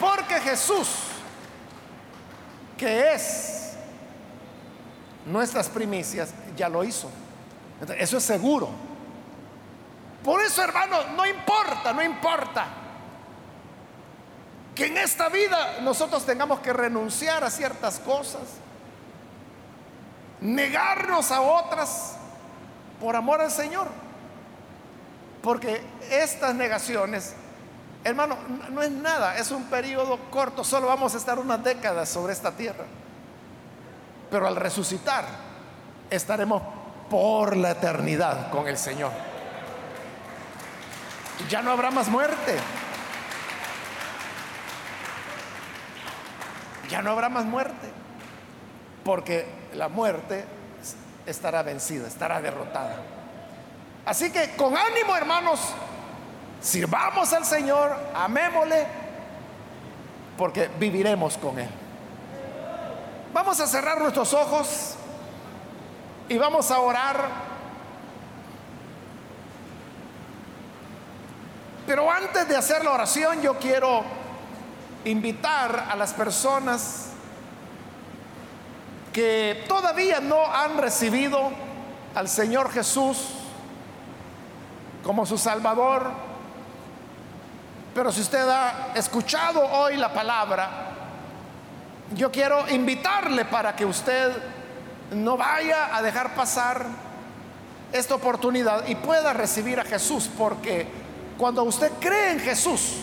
Porque 0.00 0.40
Jesús 0.40 1.12
que 2.82 3.14
es 3.14 3.74
nuestras 5.24 5.68
primicias, 5.68 6.34
ya 6.56 6.68
lo 6.68 6.82
hizo. 6.82 7.08
Eso 7.99 8.16
es 8.16 8.24
seguro. 8.24 8.68
Por 10.24 10.41
eso, 10.41 10.62
hermano, 10.62 10.99
no 11.16 11.26
importa, 11.26 11.93
no 11.93 12.03
importa 12.03 12.66
que 14.74 14.87
en 14.87 14.97
esta 14.97 15.28
vida 15.28 15.80
nosotros 15.83 16.24
tengamos 16.24 16.61
que 16.61 16.72
renunciar 16.72 17.43
a 17.45 17.51
ciertas 17.51 17.99
cosas, 17.99 18.43
negarnos 20.41 21.30
a 21.33 21.41
otras 21.41 22.14
por 23.01 23.16
amor 23.16 23.41
al 23.41 23.51
Señor. 23.51 23.89
Porque 25.43 25.83
estas 26.09 26.55
negaciones 26.55 27.35
Hermano, 28.05 28.37
no 28.70 28.83
es 28.83 28.91
nada, 28.91 29.37
es 29.37 29.53
un 29.53 29.64
periodo 29.64 30.18
corto, 30.30 30.64
solo 30.64 30.89
vamos 30.89 31.14
a 31.14 31.18
estar 31.18 31.39
unas 31.39 31.62
décadas 31.62 32.09
sobre 32.09 32.33
esta 32.33 32.51
tierra. 32.51 32.85
Pero 34.28 34.49
al 34.49 34.57
resucitar, 34.57 35.24
estaremos 36.11 36.62
por 37.12 37.58
la 37.58 37.72
eternidad 37.72 38.50
con 38.50 38.66
el 38.68 38.78
Señor. 38.78 39.12
Ya 41.50 41.60
no 41.60 41.72
habrá 41.72 41.90
más 41.90 42.08
muerte. 42.08 42.56
Ya 46.88 47.02
no 47.02 47.10
habrá 47.10 47.28
más 47.28 47.44
muerte. 47.44 47.92
Porque 49.04 49.46
la 49.74 49.90
muerte 49.90 50.46
estará 51.26 51.62
vencida, 51.62 52.08
estará 52.08 52.40
derrotada. 52.40 52.96
Así 54.06 54.32
que 54.32 54.56
con 54.56 54.74
ánimo, 54.74 55.14
hermanos, 55.14 55.60
Sirvamos 56.62 57.32
al 57.32 57.44
Señor, 57.44 57.96
amémosle, 58.14 58.86
porque 60.38 60.70
viviremos 60.78 61.36
con 61.36 61.58
Él. 61.58 61.68
Vamos 63.34 63.58
a 63.58 63.66
cerrar 63.66 64.00
nuestros 64.00 64.32
ojos 64.32 64.96
y 66.28 66.38
vamos 66.38 66.70
a 66.70 66.80
orar. 66.80 67.28
Pero 71.86 72.10
antes 72.10 72.48
de 72.48 72.56
hacer 72.56 72.84
la 72.84 72.92
oración, 72.92 73.42
yo 73.42 73.58
quiero 73.58 74.02
invitar 75.04 75.88
a 75.90 75.96
las 75.96 76.12
personas 76.12 77.08
que 79.12 79.64
todavía 79.68 80.20
no 80.20 80.46
han 80.46 80.78
recibido 80.78 81.50
al 82.14 82.28
Señor 82.28 82.70
Jesús 82.70 83.28
como 85.02 85.26
su 85.26 85.36
Salvador 85.36 86.32
pero 87.94 88.10
si 88.10 88.22
usted 88.22 88.48
ha 88.48 88.92
escuchado 88.94 89.62
hoy 89.64 89.96
la 89.96 90.12
palabra, 90.12 90.70
yo 92.14 92.30
quiero 92.30 92.68
invitarle 92.70 93.44
para 93.44 93.76
que 93.76 93.84
usted 93.84 94.32
no 95.14 95.36
vaya 95.36 95.96
a 95.96 96.02
dejar 96.02 96.34
pasar 96.34 96.86
esta 97.92 98.14
oportunidad 98.14 98.86
y 98.88 98.94
pueda 98.94 99.32
recibir 99.32 99.78
a 99.80 99.84
Jesús, 99.84 100.30
porque 100.36 100.86
cuando 101.38 101.62
usted 101.64 101.90
cree 102.00 102.32
en 102.32 102.40
Jesús, 102.40 102.96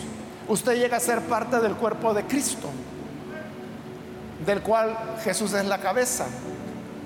usted 0.48 0.74
llega 0.76 0.96
a 0.96 1.00
ser 1.00 1.20
parte 1.22 1.60
del 1.60 1.74
cuerpo 1.74 2.12
de 2.12 2.24
Cristo, 2.24 2.68
del 4.44 4.62
cual 4.62 4.96
Jesús 5.22 5.52
es 5.52 5.64
la 5.64 5.78
cabeza. 5.78 6.26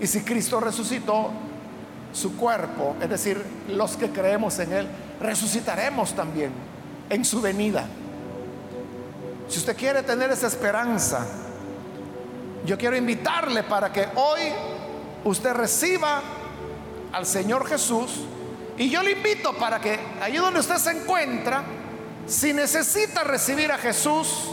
Y 0.00 0.06
si 0.06 0.22
Cristo 0.22 0.60
resucitó, 0.60 1.30
su 2.12 2.36
cuerpo, 2.36 2.94
es 3.00 3.10
decir, 3.10 3.44
los 3.68 3.96
que 3.96 4.10
creemos 4.10 4.60
en 4.60 4.72
Él, 4.72 4.88
resucitaremos 5.20 6.14
también 6.14 6.52
en 7.10 7.24
su 7.24 7.40
venida. 7.40 7.86
Si 9.48 9.58
usted 9.58 9.76
quiere 9.76 10.04
tener 10.04 10.30
esa 10.30 10.46
esperanza 10.46 11.26
yo 12.64 12.78
quiero 12.78 12.96
invitarle 12.96 13.62
para 13.62 13.92
que 13.92 14.08
hoy 14.14 14.40
usted 15.24 15.52
reciba 15.52 16.22
al 17.12 17.26
Señor 17.26 17.66
Jesús. 17.66 18.24
Y 18.76 18.90
yo 18.90 19.02
le 19.02 19.12
invito 19.12 19.52
para 19.54 19.80
que 19.80 19.98
allí 20.20 20.36
donde 20.36 20.60
usted 20.60 20.76
se 20.76 20.90
encuentra, 20.90 21.62
si 22.26 22.52
necesita 22.52 23.22
recibir 23.22 23.70
a 23.70 23.78
Jesús, 23.78 24.50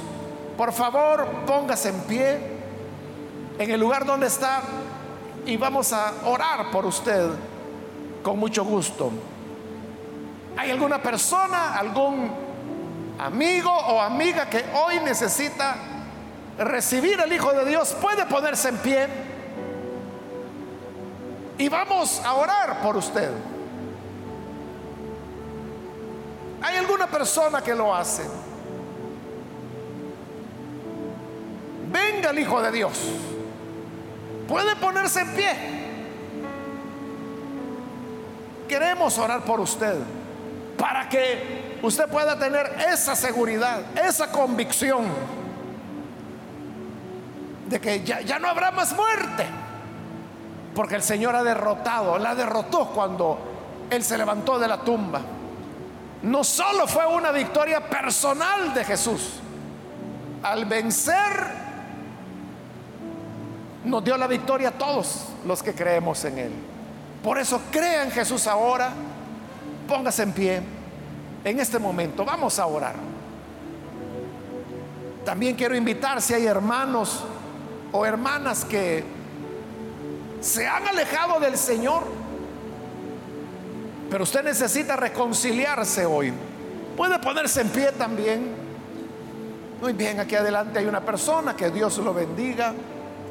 por 0.57 0.73
favor 0.73 1.27
póngase 1.45 1.89
en 1.89 1.99
pie 2.01 2.39
en 3.57 3.71
el 3.71 3.79
lugar 3.79 4.05
donde 4.05 4.27
está 4.27 4.61
y 5.45 5.57
vamos 5.57 5.91
a 5.93 6.13
orar 6.25 6.69
por 6.71 6.85
usted 6.85 7.29
con 8.21 8.37
mucho 8.37 8.63
gusto. 8.63 9.11
¿Hay 10.57 10.69
alguna 10.69 11.01
persona, 11.01 11.75
algún 11.75 12.31
amigo 13.17 13.71
o 13.71 14.01
amiga 14.01 14.49
que 14.49 14.63
hoy 14.75 14.99
necesita 14.99 15.75
recibir 16.59 17.19
al 17.19 17.31
Hijo 17.31 17.51
de 17.53 17.65
Dios? 17.65 17.95
Puede 17.99 18.25
ponerse 18.25 18.69
en 18.69 18.77
pie 18.77 19.07
y 21.61 21.69
vamos 21.69 22.19
a 22.25 22.33
orar 22.33 22.81
por 22.81 22.97
usted. 22.97 23.29
¿Hay 26.59 26.75
alguna 26.75 27.05
persona 27.05 27.61
que 27.61 27.75
lo 27.75 27.93
hace? 27.93 28.23
Venga 31.91 32.31
el 32.31 32.39
Hijo 32.39 32.59
de 32.63 32.71
Dios. 32.71 32.99
Puede 34.47 34.75
ponerse 34.77 35.21
en 35.21 35.35
pie. 35.35 35.55
Queremos 38.67 39.15
orar 39.19 39.45
por 39.45 39.59
usted 39.59 39.99
para 40.79 41.07
que 41.09 41.77
usted 41.83 42.07
pueda 42.07 42.39
tener 42.39 42.75
esa 42.91 43.15
seguridad, 43.15 43.81
esa 44.03 44.31
convicción 44.31 45.05
de 47.69 47.79
que 47.79 48.03
ya, 48.03 48.21
ya 48.21 48.39
no 48.39 48.47
habrá 48.47 48.71
más 48.71 48.95
muerte. 48.95 49.45
Porque 50.75 50.95
el 50.95 51.03
Señor 51.03 51.35
ha 51.35 51.43
derrotado, 51.43 52.17
la 52.17 52.33
derrotó 52.35 52.87
cuando 52.87 53.37
Él 53.89 54.03
se 54.03 54.17
levantó 54.17 54.57
de 54.57 54.67
la 54.67 54.77
tumba. 54.81 55.21
No 56.23 56.43
solo 56.43 56.87
fue 56.87 57.05
una 57.07 57.31
victoria 57.31 57.89
personal 57.89 58.73
de 58.73 58.85
Jesús, 58.85 59.39
al 60.43 60.65
vencer 60.65 61.61
nos 63.83 64.03
dio 64.03 64.15
la 64.17 64.27
victoria 64.27 64.69
a 64.69 64.71
todos 64.71 65.25
los 65.45 65.63
que 65.63 65.73
creemos 65.73 66.23
en 66.25 66.37
Él. 66.37 66.51
Por 67.23 67.37
eso 67.37 67.61
crea 67.71 68.03
en 68.03 68.11
Jesús 68.11 68.47
ahora, 68.47 68.91
póngase 69.87 70.23
en 70.23 70.31
pie 70.31 70.61
en 71.43 71.59
este 71.59 71.79
momento, 71.79 72.23
vamos 72.23 72.59
a 72.59 72.65
orar. 72.65 72.95
También 75.25 75.55
quiero 75.55 75.75
invitar 75.75 76.21
si 76.21 76.33
hay 76.33 76.45
hermanos 76.45 77.23
o 77.91 78.05
hermanas 78.05 78.65
que 78.65 79.03
se 80.41 80.67
han 80.67 80.87
alejado 80.87 81.39
del 81.39 81.55
Señor, 81.55 82.03
pero 84.09 84.23
usted 84.23 84.43
necesita 84.43 84.95
reconciliarse 84.95 86.05
hoy. 86.05 86.33
Puede 86.97 87.19
ponerse 87.19 87.61
en 87.61 87.69
pie 87.69 87.91
también. 87.93 88.51
Muy 89.79 89.93
bien, 89.93 90.19
aquí 90.19 90.35
adelante 90.35 90.79
hay 90.79 90.85
una 90.85 91.01
persona, 91.01 91.55
que 91.55 91.69
Dios 91.69 91.97
lo 91.99 92.13
bendiga. 92.13 92.73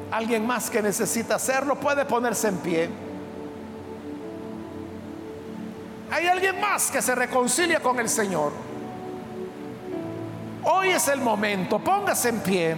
Alguien 0.09 0.47
más 0.47 0.69
que 0.69 0.81
necesita 0.81 1.35
hacerlo 1.35 1.79
puede 1.79 2.05
ponerse 2.05 2.47
en 2.47 2.57
pie. 2.57 2.89
Hay 6.11 6.27
alguien 6.27 6.59
más 6.59 6.91
que 6.91 7.01
se 7.01 7.13
reconcilia 7.13 7.79
con 7.81 7.99
el 7.99 8.09
Señor. 8.09 8.51
Hoy 10.63 10.89
es 10.89 11.07
el 11.07 11.21
momento, 11.21 11.79
póngase 11.79 12.29
en 12.29 12.39
pie. 12.39 12.75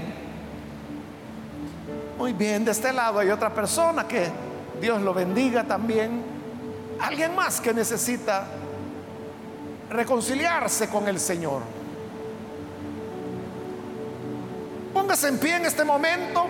Muy 2.23 2.31
bien, 2.31 2.63
de 2.63 2.71
este 2.71 2.93
lado 2.93 3.19
hay 3.19 3.29
otra 3.31 3.53
persona 3.53 4.07
que 4.07 4.31
Dios 4.79 5.01
lo 5.01 5.13
bendiga 5.13 5.65
también. 5.65 6.23
Alguien 7.01 7.35
más 7.35 7.59
que 7.59 7.73
necesita 7.73 8.45
reconciliarse 9.89 10.87
con 10.87 11.05
el 11.09 11.19
Señor. 11.19 11.63
Póngase 14.93 15.27
en 15.27 15.37
pie 15.37 15.57
en 15.57 15.65
este 15.65 15.83
momento. 15.83 16.45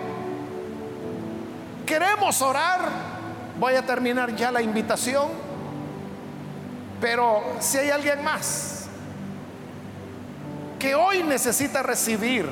Queremos 1.84 2.40
orar. 2.40 2.82
Voy 3.58 3.74
a 3.74 3.84
terminar 3.84 4.36
ya 4.36 4.52
la 4.52 4.62
invitación. 4.62 5.26
Pero 7.00 7.56
si 7.58 7.78
hay 7.78 7.90
alguien 7.90 8.22
más 8.22 8.86
que 10.78 10.94
hoy 10.94 11.24
necesita 11.24 11.82
recibir 11.82 12.48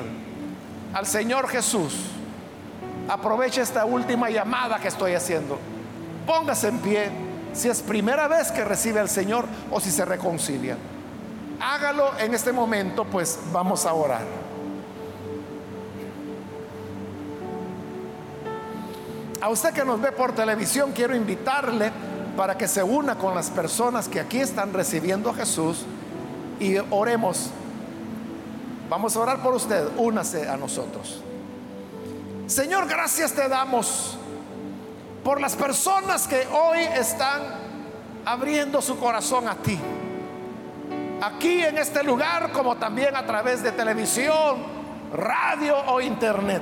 al 0.93 1.05
Señor 1.05 1.47
Jesús, 1.47 2.09
aproveche 3.07 3.61
esta 3.61 3.85
última 3.85 4.29
llamada 4.29 4.79
que 4.79 4.87
estoy 4.87 5.13
haciendo. 5.13 5.57
Póngase 6.25 6.69
en 6.69 6.79
pie 6.79 7.09
si 7.53 7.69
es 7.69 7.81
primera 7.81 8.27
vez 8.27 8.51
que 8.51 8.63
recibe 8.63 8.99
al 8.99 9.09
Señor 9.09 9.45
o 9.71 9.79
si 9.79 9.91
se 9.91 10.05
reconcilia. 10.05 10.77
Hágalo 11.59 12.17
en 12.19 12.33
este 12.33 12.51
momento, 12.51 13.05
pues 13.05 13.39
vamos 13.51 13.85
a 13.85 13.93
orar. 13.93 14.23
A 19.41 19.49
usted 19.49 19.73
que 19.73 19.83
nos 19.83 20.01
ve 20.01 20.11
por 20.11 20.33
televisión, 20.33 20.93
quiero 20.93 21.15
invitarle 21.15 21.91
para 22.37 22.57
que 22.57 22.67
se 22.67 22.81
una 22.81 23.15
con 23.15 23.35
las 23.35 23.49
personas 23.49 24.07
que 24.07 24.19
aquí 24.19 24.39
están 24.39 24.73
recibiendo 24.73 25.29
a 25.29 25.33
Jesús 25.33 25.85
y 26.59 26.77
oremos. 26.89 27.49
Vamos 28.89 29.15
a 29.15 29.19
orar 29.19 29.43
por 29.43 29.53
usted, 29.53 29.85
únase 29.97 30.47
a 30.47 30.55
nosotros. 30.55 31.21
Señor, 32.47 32.87
gracias 32.87 33.31
te 33.31 33.47
damos 33.47 34.17
por 35.23 35.39
las 35.39 35.55
personas 35.55 36.27
que 36.27 36.45
hoy 36.51 36.79
están 36.79 37.41
abriendo 38.25 38.81
su 38.81 38.99
corazón 38.99 39.47
a 39.47 39.55
ti. 39.55 39.79
Aquí 41.21 41.63
en 41.63 41.77
este 41.77 42.03
lugar, 42.03 42.51
como 42.51 42.75
también 42.75 43.15
a 43.15 43.25
través 43.25 43.63
de 43.63 43.71
televisión, 43.71 44.57
radio 45.13 45.77
o 45.87 46.01
internet. 46.01 46.61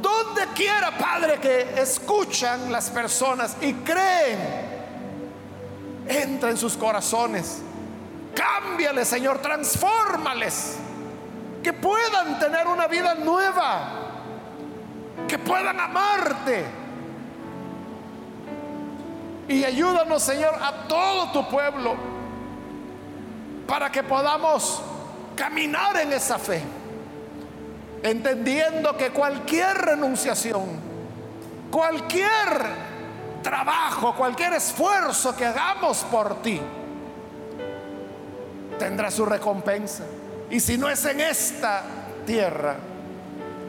Donde 0.00 0.46
quiera, 0.54 0.96
Padre, 0.96 1.38
que 1.38 1.80
escuchan 1.80 2.72
las 2.72 2.88
personas 2.88 3.56
y 3.60 3.74
creen, 3.74 4.38
entra 6.08 6.48
en 6.48 6.56
sus 6.56 6.78
corazones. 6.78 7.60
Cámbiales, 8.34 9.06
Señor, 9.06 9.38
transfórmales. 9.42 10.76
Que 11.62 11.74
puedan 11.74 12.38
tener 12.38 12.66
una 12.66 12.86
vida 12.86 13.14
nueva. 13.16 14.07
Que 15.28 15.38
puedan 15.38 15.78
amarte. 15.78 16.64
Y 19.48 19.64
ayúdanos, 19.64 20.22
Señor, 20.22 20.54
a 20.60 20.88
todo 20.88 21.30
tu 21.32 21.48
pueblo. 21.48 21.94
Para 23.66 23.92
que 23.92 24.02
podamos 24.02 24.82
caminar 25.36 25.96
en 25.98 26.12
esa 26.12 26.38
fe 26.38 26.62
entendiendo 28.02 28.96
que 28.96 29.10
cualquier 29.10 29.76
renunciación, 29.76 30.66
cualquier 31.70 32.88
trabajo, 33.42 34.14
cualquier 34.14 34.54
esfuerzo 34.54 35.36
que 35.36 35.46
hagamos 35.46 36.04
por 36.04 36.42
ti, 36.42 36.60
tendrá 38.78 39.10
su 39.10 39.24
recompensa. 39.24 40.04
Y 40.50 40.60
si 40.60 40.78
no 40.78 40.88
es 40.88 41.04
en 41.04 41.20
esta 41.20 41.82
tierra, 42.26 42.76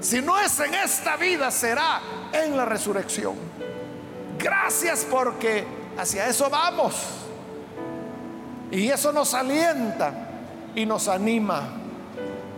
si 0.02 0.22
no 0.22 0.40
es 0.40 0.60
en 0.60 0.74
esta 0.74 1.18
vida, 1.18 1.52
será 1.52 2.02
en 2.32 2.56
la 2.56 2.66
resurrección. 2.66 3.36
Gracias 4.38 5.06
porque 5.10 5.66
hacia 5.98 6.28
eso 6.28 6.50
vamos. 6.50 6.96
Y 8.72 8.90
eso 8.90 9.12
nos 9.12 9.34
alienta 9.34 10.14
y 10.76 10.86
nos 10.86 11.08
anima 11.08 11.70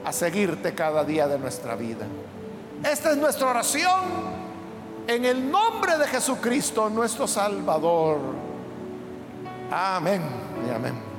a 0.05 0.11
seguirte 0.11 0.73
cada 0.73 1.03
día 1.03 1.27
de 1.27 1.39
nuestra 1.39 1.75
vida. 1.75 2.05
Esta 2.83 3.11
es 3.11 3.17
nuestra 3.17 3.49
oración 3.49 4.41
en 5.07 5.25
el 5.25 5.49
nombre 5.49 5.97
de 5.97 6.07
Jesucristo, 6.07 6.89
nuestro 6.89 7.27
Salvador. 7.27 8.19
Amén 9.71 10.21
y 10.67 10.73
amén. 10.73 11.10